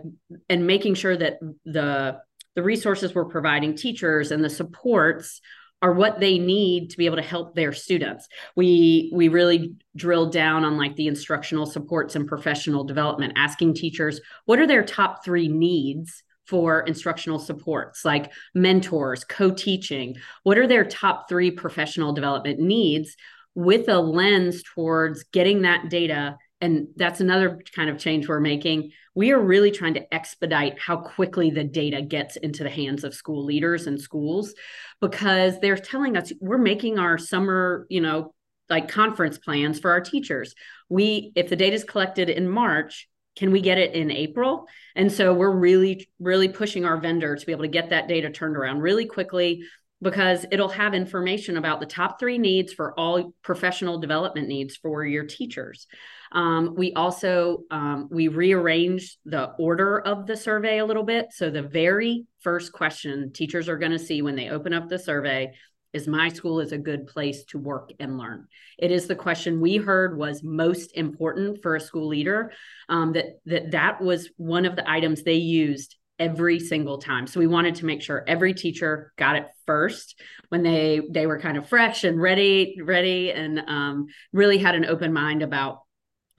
and 0.49 0.67
making 0.67 0.93
sure 0.93 1.15
that 1.15 1.39
the 1.65 2.19
the 2.55 2.63
resources 2.63 3.13
we're 3.13 3.25
providing 3.25 3.75
teachers 3.75 4.31
and 4.31 4.43
the 4.43 4.49
supports 4.49 5.41
are 5.81 5.93
what 5.93 6.19
they 6.19 6.39
need 6.39 6.89
to 6.89 6.97
be 6.97 7.05
able 7.05 7.17
to 7.17 7.21
help 7.21 7.53
their 7.53 7.71
students. 7.71 8.27
We 8.55 9.11
we 9.13 9.27
really 9.27 9.75
drilled 9.95 10.31
down 10.31 10.65
on 10.65 10.77
like 10.77 10.95
the 10.95 11.07
instructional 11.07 11.65
supports 11.65 12.15
and 12.15 12.27
professional 12.27 12.83
development, 12.83 13.33
asking 13.35 13.75
teachers 13.75 14.19
what 14.45 14.59
are 14.59 14.67
their 14.67 14.83
top 14.83 15.23
3 15.23 15.47
needs 15.47 16.23
for 16.45 16.81
instructional 16.81 17.39
supports 17.39 18.05
like 18.05 18.31
mentors, 18.55 19.23
co-teaching. 19.23 20.15
What 20.43 20.57
are 20.57 20.67
their 20.67 20.85
top 20.85 21.27
3 21.29 21.51
professional 21.51 22.13
development 22.13 22.59
needs 22.59 23.15
with 23.53 23.89
a 23.89 23.99
lens 23.99 24.63
towards 24.63 25.23
getting 25.25 25.63
that 25.63 25.89
data 25.89 26.37
and 26.59 26.87
that's 26.95 27.21
another 27.21 27.61
kind 27.75 27.89
of 27.89 27.99
change 27.99 28.27
we're 28.27 28.39
making. 28.39 28.91
We 29.13 29.31
are 29.31 29.39
really 29.39 29.71
trying 29.71 29.93
to 29.95 30.13
expedite 30.13 30.79
how 30.79 30.97
quickly 30.97 31.51
the 31.51 31.63
data 31.63 32.01
gets 32.01 32.35
into 32.35 32.63
the 32.63 32.69
hands 32.69 33.03
of 33.03 33.13
school 33.13 33.45
leaders 33.45 33.87
and 33.87 34.01
schools 34.01 34.53
because 34.99 35.59
they're 35.59 35.77
telling 35.77 36.17
us 36.17 36.31
we're 36.39 36.57
making 36.57 36.97
our 36.97 37.17
summer, 37.17 37.85
you 37.89 38.01
know, 38.01 38.33
like 38.69 38.89
conference 38.89 39.37
plans 39.37 39.79
for 39.79 39.91
our 39.91 40.01
teachers. 40.01 40.55
We 40.89 41.31
if 41.35 41.49
the 41.49 41.55
data 41.55 41.75
is 41.75 41.83
collected 41.83 42.29
in 42.29 42.49
March, 42.49 43.07
can 43.35 43.51
we 43.51 43.61
get 43.61 43.77
it 43.77 43.93
in 43.93 44.11
April? 44.11 44.65
And 44.95 45.11
so 45.11 45.33
we're 45.33 45.55
really 45.55 46.09
really 46.19 46.49
pushing 46.49 46.85
our 46.85 46.97
vendor 46.97 47.35
to 47.35 47.45
be 47.45 47.51
able 47.51 47.63
to 47.63 47.69
get 47.69 47.91
that 47.91 48.07
data 48.07 48.31
turned 48.31 48.57
around 48.57 48.79
really 48.79 49.05
quickly 49.05 49.63
because 50.01 50.45
it'll 50.51 50.69
have 50.69 50.93
information 50.93 51.57
about 51.57 51.79
the 51.79 51.85
top 51.85 52.19
three 52.19 52.37
needs 52.37 52.71
for 52.73 52.97
all 52.99 53.33
professional 53.41 53.99
development 53.99 54.47
needs 54.47 54.75
for 54.75 55.05
your 55.05 55.25
teachers. 55.25 55.87
Um, 56.31 56.75
we 56.75 56.93
also 56.93 57.63
um, 57.71 58.09
we 58.11 58.27
rearranged 58.27 59.17
the 59.25 59.51
order 59.57 59.99
of 59.99 60.27
the 60.27 60.37
survey 60.37 60.79
a 60.79 60.85
little 60.85 61.03
bit. 61.03 61.27
So 61.31 61.49
the 61.49 61.63
very 61.63 62.25
first 62.41 62.73
question 62.73 63.31
teachers 63.33 63.69
are 63.69 63.77
going 63.77 63.93
to 63.93 63.99
see 63.99 64.21
when 64.21 64.35
they 64.35 64.49
open 64.49 64.73
up 64.73 64.89
the 64.89 64.99
survey 64.99 65.53
is 65.93 66.07
my 66.07 66.29
school 66.29 66.59
is 66.59 66.71
a 66.71 66.77
good 66.77 67.07
place 67.07 67.43
to 67.45 67.57
work 67.57 67.91
and 67.99 68.17
learn 68.17 68.45
it 68.77 68.91
is 68.91 69.07
the 69.07 69.15
question 69.15 69.61
we 69.61 69.77
heard 69.77 70.17
was 70.17 70.43
most 70.43 70.91
important 70.95 71.61
for 71.61 71.75
a 71.75 71.81
school 71.81 72.07
leader 72.07 72.51
um, 72.89 73.13
that 73.13 73.39
that 73.45 73.71
that 73.71 74.01
was 74.01 74.29
one 74.37 74.65
of 74.65 74.75
the 74.75 74.89
items 74.89 75.23
they 75.23 75.35
used 75.35 75.96
every 76.19 76.59
single 76.59 76.97
time. 76.97 77.27
So 77.27 77.39
we 77.39 77.47
wanted 77.47 77.75
to 77.75 77.85
make 77.85 78.01
sure 78.01 78.23
every 78.27 78.53
teacher 78.53 79.13
got 79.17 79.35
it 79.35 79.47
first 79.65 80.19
when 80.49 80.63
they 80.63 81.01
they 81.11 81.27
were 81.27 81.39
kind 81.39 81.57
of 81.57 81.67
fresh 81.67 82.03
and 82.03 82.21
ready, 82.21 82.77
ready, 82.83 83.31
and 83.31 83.59
um, 83.67 84.07
really 84.33 84.57
had 84.57 84.75
an 84.75 84.85
open 84.85 85.13
mind 85.13 85.43
about 85.43 85.81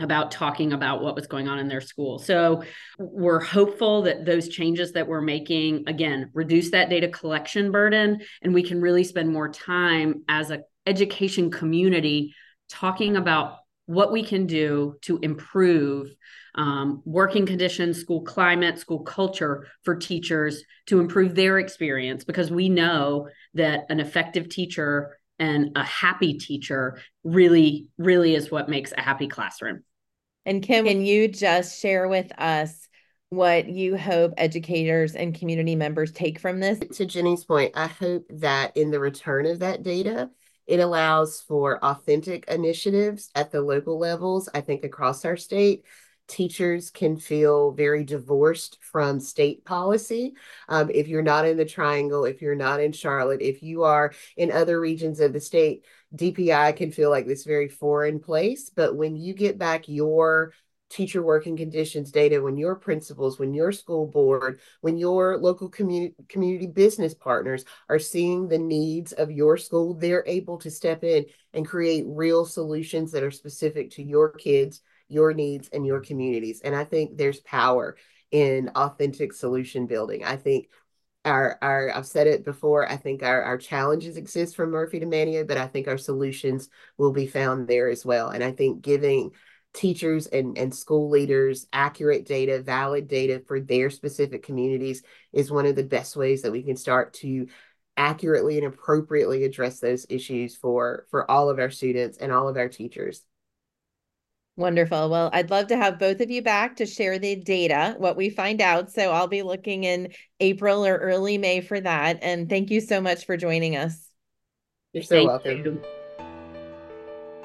about 0.00 0.30
talking 0.30 0.72
about 0.72 1.02
what 1.02 1.16
was 1.16 1.26
going 1.26 1.48
on 1.48 1.58
in 1.58 1.66
their 1.66 1.80
school. 1.80 2.18
So 2.18 2.62
we're 2.98 3.40
hopeful 3.40 4.02
that 4.02 4.24
those 4.24 4.48
changes 4.48 4.92
that 4.92 5.08
we're 5.08 5.20
making 5.20 5.84
again 5.88 6.30
reduce 6.34 6.70
that 6.70 6.88
data 6.88 7.08
collection 7.08 7.72
burden 7.72 8.20
and 8.42 8.54
we 8.54 8.62
can 8.62 8.80
really 8.80 9.02
spend 9.02 9.32
more 9.32 9.48
time 9.48 10.22
as 10.28 10.50
a 10.50 10.60
education 10.86 11.50
community 11.50 12.34
talking 12.68 13.16
about 13.16 13.56
what 13.86 14.12
we 14.12 14.22
can 14.22 14.46
do 14.46 14.96
to 15.02 15.18
improve 15.22 16.14
um, 16.58 17.02
working 17.04 17.46
conditions, 17.46 18.00
school 18.00 18.22
climate, 18.22 18.78
school 18.78 19.00
culture 19.00 19.68
for 19.84 19.94
teachers 19.94 20.64
to 20.86 20.98
improve 20.98 21.36
their 21.36 21.58
experience 21.58 22.24
because 22.24 22.50
we 22.50 22.68
know 22.68 23.28
that 23.54 23.86
an 23.88 24.00
effective 24.00 24.48
teacher 24.48 25.16
and 25.38 25.70
a 25.76 25.84
happy 25.84 26.34
teacher 26.34 26.98
really, 27.22 27.86
really 27.96 28.34
is 28.34 28.50
what 28.50 28.68
makes 28.68 28.92
a 28.92 29.00
happy 29.00 29.28
classroom. 29.28 29.84
And 30.44 30.60
Kim, 30.60 30.84
can 30.84 31.00
you 31.00 31.28
just 31.28 31.80
share 31.80 32.08
with 32.08 32.32
us 32.36 32.88
what 33.30 33.68
you 33.68 33.96
hope 33.96 34.34
educators 34.36 35.14
and 35.14 35.38
community 35.38 35.76
members 35.76 36.10
take 36.10 36.40
from 36.40 36.58
this? 36.58 36.80
To 36.80 37.06
Jeni's 37.06 37.44
point, 37.44 37.72
I 37.76 37.86
hope 37.86 38.24
that 38.30 38.76
in 38.76 38.90
the 38.90 38.98
return 38.98 39.46
of 39.46 39.60
that 39.60 39.84
data, 39.84 40.28
it 40.66 40.80
allows 40.80 41.40
for 41.40 41.82
authentic 41.84 42.46
initiatives 42.48 43.30
at 43.36 43.52
the 43.52 43.60
local 43.60 43.96
levels, 43.96 44.48
I 44.52 44.60
think 44.60 44.84
across 44.84 45.24
our 45.24 45.36
state. 45.36 45.84
Teachers 46.28 46.90
can 46.90 47.16
feel 47.16 47.72
very 47.72 48.04
divorced 48.04 48.78
from 48.80 49.18
state 49.18 49.64
policy. 49.64 50.34
Um, 50.68 50.90
if 50.92 51.08
you're 51.08 51.22
not 51.22 51.46
in 51.46 51.56
the 51.56 51.64
Triangle, 51.64 52.24
if 52.24 52.42
you're 52.42 52.54
not 52.54 52.80
in 52.80 52.92
Charlotte, 52.92 53.42
if 53.42 53.62
you 53.62 53.84
are 53.84 54.12
in 54.36 54.52
other 54.52 54.78
regions 54.78 55.20
of 55.20 55.32
the 55.32 55.40
state, 55.40 55.84
DPI 56.14 56.76
can 56.76 56.92
feel 56.92 57.10
like 57.10 57.26
this 57.26 57.44
very 57.44 57.68
foreign 57.68 58.20
place. 58.20 58.70
But 58.70 58.94
when 58.94 59.16
you 59.16 59.34
get 59.34 59.58
back 59.58 59.88
your 59.88 60.52
teacher 60.90 61.22
working 61.22 61.56
conditions 61.56 62.10
data 62.10 62.40
when 62.40 62.56
your 62.56 62.74
principals, 62.74 63.38
when 63.38 63.52
your 63.52 63.72
school 63.72 64.06
board, 64.06 64.60
when 64.80 64.96
your 64.96 65.38
local 65.38 65.68
community 65.68 66.14
community 66.28 66.66
business 66.66 67.14
partners 67.14 67.64
are 67.88 67.98
seeing 67.98 68.48
the 68.48 68.58
needs 68.58 69.12
of 69.12 69.30
your 69.30 69.56
school, 69.56 69.94
they're 69.94 70.24
able 70.26 70.58
to 70.58 70.70
step 70.70 71.04
in 71.04 71.26
and 71.52 71.66
create 71.66 72.04
real 72.06 72.44
solutions 72.44 73.12
that 73.12 73.22
are 73.22 73.30
specific 73.30 73.90
to 73.90 74.02
your 74.02 74.30
kids, 74.30 74.80
your 75.08 75.32
needs, 75.32 75.68
and 75.72 75.86
your 75.86 76.00
communities. 76.00 76.60
And 76.60 76.74
I 76.74 76.84
think 76.84 77.16
there's 77.16 77.40
power 77.40 77.96
in 78.30 78.70
authentic 78.74 79.32
solution 79.32 79.86
building. 79.86 80.24
I 80.24 80.36
think 80.36 80.68
our 81.24 81.58
our 81.62 81.90
I've 81.94 82.06
said 82.06 82.26
it 82.26 82.44
before, 82.44 82.88
I 82.88 82.96
think 82.96 83.22
our 83.22 83.42
our 83.42 83.58
challenges 83.58 84.16
exist 84.16 84.56
from 84.56 84.70
Murphy 84.70 85.00
to 85.00 85.06
Manteo, 85.06 85.46
but 85.46 85.58
I 85.58 85.66
think 85.66 85.88
our 85.88 85.98
solutions 85.98 86.68
will 86.96 87.12
be 87.12 87.26
found 87.26 87.68
there 87.68 87.88
as 87.88 88.04
well. 88.04 88.30
And 88.30 88.42
I 88.42 88.52
think 88.52 88.82
giving 88.82 89.32
teachers 89.74 90.26
and, 90.26 90.56
and 90.56 90.74
school 90.74 91.10
leaders 91.10 91.66
accurate 91.72 92.26
data, 92.26 92.60
valid 92.60 93.06
data 93.06 93.42
for 93.46 93.60
their 93.60 93.90
specific 93.90 94.42
communities 94.42 95.02
is 95.32 95.50
one 95.50 95.66
of 95.66 95.76
the 95.76 95.84
best 95.84 96.16
ways 96.16 96.42
that 96.42 96.52
we 96.52 96.62
can 96.62 96.76
start 96.76 97.12
to 97.14 97.46
accurately 97.96 98.58
and 98.58 98.66
appropriately 98.66 99.44
address 99.44 99.80
those 99.80 100.06
issues 100.08 100.56
for 100.56 101.06
for 101.10 101.28
all 101.30 101.50
of 101.50 101.58
our 101.58 101.70
students 101.70 102.18
and 102.18 102.32
all 102.32 102.48
of 102.48 102.56
our 102.56 102.68
teachers. 102.68 103.24
Wonderful. 104.58 105.08
Well, 105.08 105.30
I'd 105.32 105.50
love 105.50 105.68
to 105.68 105.76
have 105.76 106.00
both 106.00 106.20
of 106.20 106.32
you 106.32 106.42
back 106.42 106.74
to 106.76 106.84
share 106.84 107.20
the 107.20 107.36
data, 107.36 107.94
what 107.98 108.16
we 108.16 108.28
find 108.28 108.60
out. 108.60 108.90
So 108.90 109.12
I'll 109.12 109.28
be 109.28 109.42
looking 109.42 109.84
in 109.84 110.12
April 110.40 110.84
or 110.84 110.96
early 110.96 111.38
May 111.38 111.60
for 111.60 111.80
that. 111.80 112.18
And 112.22 112.48
thank 112.48 112.68
you 112.68 112.80
so 112.80 113.00
much 113.00 113.24
for 113.24 113.36
joining 113.36 113.76
us. 113.76 114.08
You're 114.92 115.04
so 115.04 115.14
thank 115.14 115.28
welcome. 115.28 115.64
You. 115.64 115.82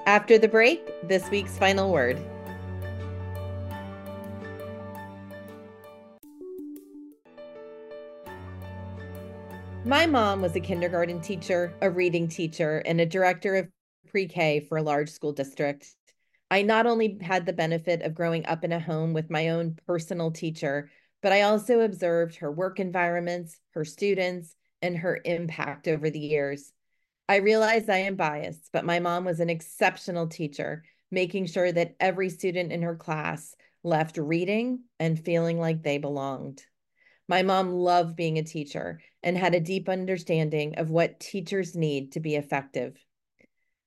After 0.08 0.40
the 0.40 0.48
break, 0.48 1.08
this 1.08 1.30
week's 1.30 1.56
final 1.56 1.92
word. 1.92 2.20
My 9.86 10.08
mom 10.08 10.42
was 10.42 10.56
a 10.56 10.60
kindergarten 10.60 11.22
teacher, 11.22 11.76
a 11.80 11.92
reading 11.92 12.28
teacher, 12.28 12.82
and 12.88 13.00
a 13.00 13.06
director 13.06 13.56
of 13.56 13.68
pre 14.10 14.28
K 14.28 14.62
for 14.62 14.80
a 14.80 14.82
large 14.82 15.12
school 15.12 15.32
district. 15.32 15.94
I 16.54 16.62
not 16.62 16.86
only 16.86 17.18
had 17.20 17.48
the 17.48 17.52
benefit 17.52 18.04
of 18.04 18.14
growing 18.14 18.46
up 18.46 18.64
in 18.64 18.72
a 18.72 18.80
home 18.80 19.14
with 19.14 19.32
my 19.32 19.50
own 19.50 19.76
personal 19.88 20.30
teacher, 20.30 20.92
but 21.24 21.32
I 21.32 21.42
also 21.42 21.80
observed 21.80 22.36
her 22.36 22.52
work 22.52 22.80
environments, 22.80 23.60
her 23.72 23.84
students, 23.84 24.56
and 24.80 24.96
her 24.96 25.20
impact 25.26 25.88
over 25.88 26.12
the 26.12 26.20
years. 26.20 26.72
I 27.28 27.38
realize 27.38 27.90
I 27.90 27.98
am 27.98 28.16
biased, 28.18 28.70
but 28.72 28.86
my 28.86 29.00
mom 29.00 29.26
was 29.26 29.40
an 29.40 29.50
exceptional 29.50 30.28
teacher, 30.28 30.84
making 31.10 31.48
sure 31.48 31.72
that 31.72 31.96
every 32.00 32.30
student 32.30 32.72
in 32.72 32.84
her 32.84 32.98
class 32.98 33.56
left 33.82 34.18
reading 34.18 34.82
and 35.00 35.26
feeling 35.26 35.60
like 35.60 35.82
they 35.82 35.98
belonged. 35.98 36.64
My 37.28 37.42
mom 37.42 37.72
loved 37.72 38.16
being 38.16 38.38
a 38.38 38.44
teacher 38.44 39.02
and 39.24 39.36
had 39.36 39.56
a 39.56 39.60
deep 39.60 39.90
understanding 39.90 40.76
of 40.76 40.92
what 40.92 41.20
teachers 41.20 41.76
need 41.76 42.12
to 42.12 42.20
be 42.20 42.36
effective. 42.36 43.04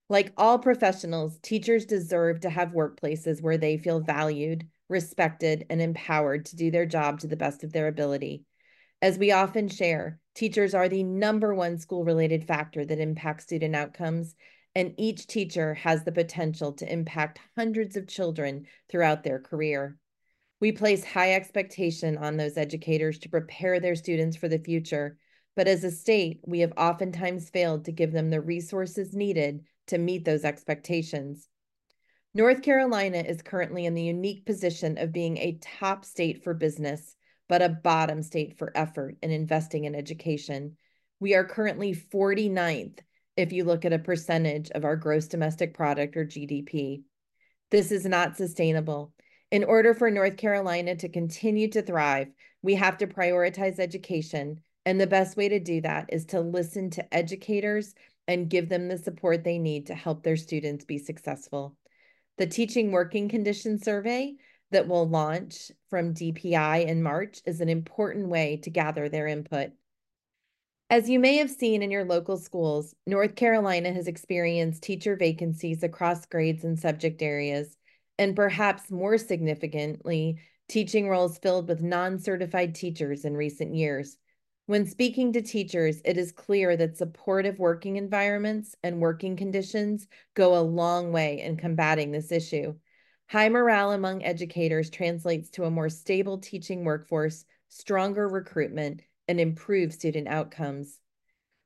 Like 0.09 0.31
all 0.37 0.57
professionals, 0.57 1.37
teachers 1.41 1.85
deserve 1.85 2.39
to 2.41 2.49
have 2.49 2.69
workplaces 2.69 3.41
where 3.41 3.57
they 3.57 3.77
feel 3.77 3.99
valued, 3.99 4.65
respected, 4.87 5.65
and 5.69 5.81
empowered 5.81 6.45
to 6.45 6.55
do 6.55 6.71
their 6.71 6.85
job 6.85 7.19
to 7.19 7.27
the 7.27 7.35
best 7.35 7.65
of 7.65 7.73
their 7.73 7.89
ability. 7.89 8.45
As 9.01 9.17
we 9.17 9.31
often 9.31 9.67
share, 9.67 10.19
teachers 10.33 10.73
are 10.73 10.87
the 10.87 11.03
number 11.03 11.53
one 11.53 11.77
school 11.77 12.05
related 12.05 12.47
factor 12.47 12.85
that 12.85 12.99
impacts 12.99 13.43
student 13.43 13.75
outcomes, 13.75 14.33
and 14.73 14.93
each 14.97 15.27
teacher 15.27 15.73
has 15.73 16.05
the 16.05 16.11
potential 16.13 16.71
to 16.73 16.91
impact 16.91 17.39
hundreds 17.57 17.97
of 17.97 18.07
children 18.07 18.65
throughout 18.89 19.23
their 19.23 19.39
career. 19.39 19.97
We 20.61 20.71
place 20.71 21.03
high 21.03 21.33
expectation 21.33 22.17
on 22.17 22.37
those 22.37 22.57
educators 22.57 23.19
to 23.19 23.29
prepare 23.29 23.81
their 23.81 23.95
students 23.95 24.37
for 24.37 24.47
the 24.47 24.57
future, 24.57 25.17
but 25.55 25.67
as 25.67 25.83
a 25.83 25.91
state, 25.91 26.39
we 26.45 26.59
have 26.61 26.73
oftentimes 26.77 27.49
failed 27.49 27.85
to 27.85 27.91
give 27.91 28.13
them 28.13 28.29
the 28.29 28.39
resources 28.39 29.13
needed 29.13 29.65
to 29.87 29.97
meet 29.97 30.25
those 30.25 30.43
expectations. 30.43 31.47
North 32.33 32.61
Carolina 32.61 33.17
is 33.17 33.41
currently 33.41 33.85
in 33.85 33.93
the 33.93 34.03
unique 34.03 34.45
position 34.45 34.97
of 34.97 35.11
being 35.11 35.37
a 35.37 35.59
top 35.61 36.05
state 36.05 36.43
for 36.43 36.53
business 36.53 37.15
but 37.47 37.61
a 37.61 37.69
bottom 37.69 38.21
state 38.21 38.57
for 38.57 38.71
effort 38.75 39.17
in 39.21 39.31
investing 39.31 39.85
in 39.85 39.95
education. 39.95 40.75
We 41.19 41.35
are 41.35 41.45
currently 41.45 41.93
49th 41.95 42.99
if 43.35 43.53
you 43.53 43.63
look 43.63 43.85
at 43.85 43.93
a 43.93 43.99
percentage 43.99 44.69
of 44.71 44.83
our 44.83 44.95
gross 44.95 45.27
domestic 45.27 45.73
product 45.73 46.17
or 46.17 46.25
GDP. 46.25 47.03
This 47.71 47.91
is 47.91 48.05
not 48.05 48.37
sustainable. 48.37 49.13
In 49.51 49.63
order 49.63 49.93
for 49.93 50.11
North 50.11 50.37
Carolina 50.37 50.95
to 50.95 51.09
continue 51.09 51.69
to 51.69 51.81
thrive, 51.81 52.27
we 52.61 52.75
have 52.75 52.97
to 52.97 53.07
prioritize 53.07 53.79
education. 53.79 54.59
And 54.85 54.99
the 54.99 55.07
best 55.07 55.37
way 55.37 55.49
to 55.49 55.59
do 55.59 55.81
that 55.81 56.09
is 56.11 56.25
to 56.27 56.41
listen 56.41 56.89
to 56.91 57.13
educators 57.13 57.93
and 58.27 58.49
give 58.49 58.69
them 58.69 58.87
the 58.87 58.97
support 58.97 59.43
they 59.43 59.57
need 59.57 59.87
to 59.87 59.95
help 59.95 60.23
their 60.23 60.37
students 60.37 60.85
be 60.85 60.97
successful. 60.97 61.75
The 62.37 62.47
Teaching 62.47 62.91
Working 62.91 63.29
Conditions 63.29 63.83
Survey 63.83 64.35
that 64.71 64.87
will 64.87 65.07
launch 65.07 65.71
from 65.89 66.13
DPI 66.13 66.85
in 66.85 67.01
March 67.01 67.39
is 67.45 67.61
an 67.61 67.69
important 67.69 68.27
way 68.27 68.57
to 68.63 68.69
gather 68.69 69.07
their 69.09 69.27
input. 69.27 69.71
As 70.89 71.09
you 71.09 71.19
may 71.19 71.37
have 71.37 71.49
seen 71.49 71.81
in 71.81 71.91
your 71.91 72.05
local 72.05 72.37
schools, 72.37 72.95
North 73.05 73.35
Carolina 73.35 73.91
has 73.91 74.07
experienced 74.07 74.83
teacher 74.83 75.15
vacancies 75.15 75.83
across 75.83 76.25
grades 76.25 76.63
and 76.63 76.79
subject 76.79 77.21
areas, 77.21 77.75
and 78.17 78.35
perhaps 78.35 78.89
more 78.89 79.17
significantly, 79.17 80.39
teaching 80.69 81.09
roles 81.09 81.37
filled 81.39 81.67
with 81.67 81.81
non 81.81 82.19
certified 82.19 82.75
teachers 82.75 83.25
in 83.25 83.35
recent 83.35 83.75
years. 83.75 84.17
When 84.67 84.85
speaking 84.85 85.31
to 85.31 85.41
teachers, 85.41 86.01
it 86.03 86.17
is 86.17 86.33
clear 86.33 86.75
that 86.75 86.97
supportive 86.97 87.57
working 87.57 87.95
environments 87.95 88.75
and 88.83 88.99
working 88.99 89.37
conditions 89.37 90.09
go 90.33 90.57
a 90.57 90.59
long 90.59 91.13
way 91.13 91.39
in 91.39 91.55
combating 91.55 92.11
this 92.11 92.33
issue. 92.33 92.75
High 93.27 93.47
morale 93.47 93.93
among 93.93 94.25
educators 94.25 94.89
translates 94.89 95.49
to 95.51 95.63
a 95.63 95.71
more 95.71 95.87
stable 95.87 96.39
teaching 96.39 96.83
workforce, 96.83 97.45
stronger 97.69 98.27
recruitment, 98.27 99.03
and 99.29 99.39
improved 99.39 99.93
student 99.93 100.27
outcomes. 100.27 100.99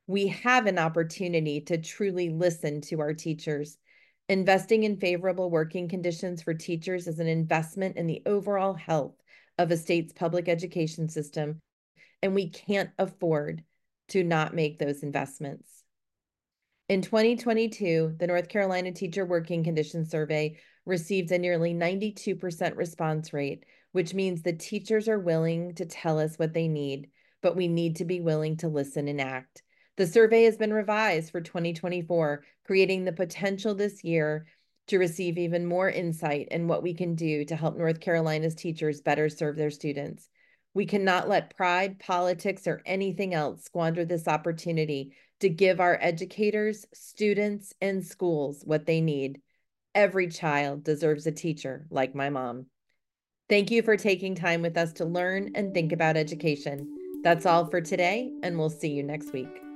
We 0.06 0.28
have 0.28 0.68
an 0.68 0.78
opportunity 0.78 1.60
to 1.62 1.80
truly 1.80 2.30
listen 2.30 2.82
to 2.82 3.00
our 3.00 3.16
teachers. 3.16 3.80
Investing 4.30 4.84
in 4.84 4.98
favorable 4.98 5.50
working 5.50 5.90
conditions 5.90 6.44
for 6.44 6.54
teachers 6.54 7.08
is 7.08 7.18
an 7.18 7.28
investment 7.28 7.98
in 7.98 8.06
the 8.06 8.22
overall 8.28 8.76
health 8.76 9.16
of 9.58 9.72
a 9.72 9.78
state's 9.78 10.14
public 10.14 10.48
education 10.48 11.10
system, 11.10 11.62
and 12.22 12.36
we 12.36 12.50
can't 12.50 12.92
afford 12.98 13.64
to 14.10 14.24
not 14.24 14.54
make 14.54 14.78
those 14.78 15.04
investments. 15.04 15.84
In 16.90 17.02
2022, 17.02 18.16
the 18.20 18.28
North 18.28 18.50
Carolina 18.50 18.92
Teacher 18.92 19.26
Working 19.26 19.64
Conditions 19.64 20.12
Survey 20.12 20.58
received 20.86 21.32
a 21.32 21.40
nearly 21.40 21.74
92% 21.74 22.76
response 22.76 23.32
rate, 23.32 23.66
which 23.94 24.14
means 24.14 24.42
the 24.42 24.54
teachers 24.54 25.08
are 25.08 25.20
willing 25.20 25.74
to 25.76 25.86
tell 25.86 26.20
us 26.20 26.38
what 26.38 26.54
they 26.54 26.68
need, 26.68 27.10
but 27.42 27.56
we 27.56 27.68
need 27.68 27.96
to 27.96 28.06
be 28.06 28.20
willing 28.20 28.58
to 28.58 28.68
listen 28.68 29.08
and 29.08 29.22
act. 29.22 29.64
The 29.96 30.08
survey 30.08 30.44
has 30.44 30.58
been 30.58 30.74
revised 30.74 31.32
for 31.32 31.42
2024, 31.42 32.44
creating 32.66 33.06
the 33.06 33.14
potential 33.14 33.76
this 33.76 34.04
year 34.04 34.48
to 34.88 34.98
receive 34.98 35.38
even 35.38 35.66
more 35.66 35.90
insight 35.90 36.48
in 36.52 36.68
what 36.68 36.84
we 36.84 36.94
can 36.94 37.16
do 37.16 37.46
to 37.46 37.56
help 37.56 37.78
North 37.78 38.00
Carolina's 38.00 38.56
teachers 38.56 39.00
better 39.00 39.30
serve 39.30 39.56
their 39.56 39.72
students. 39.72 40.28
We 40.74 40.86
cannot 40.86 41.28
let 41.28 41.56
pride, 41.56 42.00
politics, 42.00 42.68
or 42.68 42.82
anything 42.86 43.34
else 43.34 43.64
squander 43.64 44.06
this 44.06 44.28
opportunity 44.28 45.14
to 45.42 45.50
give 45.50 45.80
our 45.80 45.98
educators, 46.00 46.86
students, 46.94 47.74
and 47.82 48.06
schools 48.06 48.62
what 48.64 48.86
they 48.86 49.02
need. 49.02 49.42
Every 49.94 50.28
child 50.28 50.84
deserves 50.84 51.28
a 51.28 51.32
teacher 51.32 51.88
like 51.90 52.16
my 52.16 52.30
mom. 52.30 52.68
Thank 53.50 53.70
you 53.70 53.82
for 53.82 53.98
taking 53.98 54.36
time 54.36 54.62
with 54.62 54.78
us 54.78 54.94
to 54.94 55.06
learn 55.06 55.52
and 55.56 55.74
think 55.74 55.92
about 55.92 56.16
education. 56.16 56.88
That's 57.24 57.46
all 57.46 57.66
for 57.66 57.82
today, 57.82 58.32
and 58.44 58.58
we'll 58.58 58.70
see 58.70 58.92
you 58.92 59.04
next 59.04 59.34
week. 59.34 59.71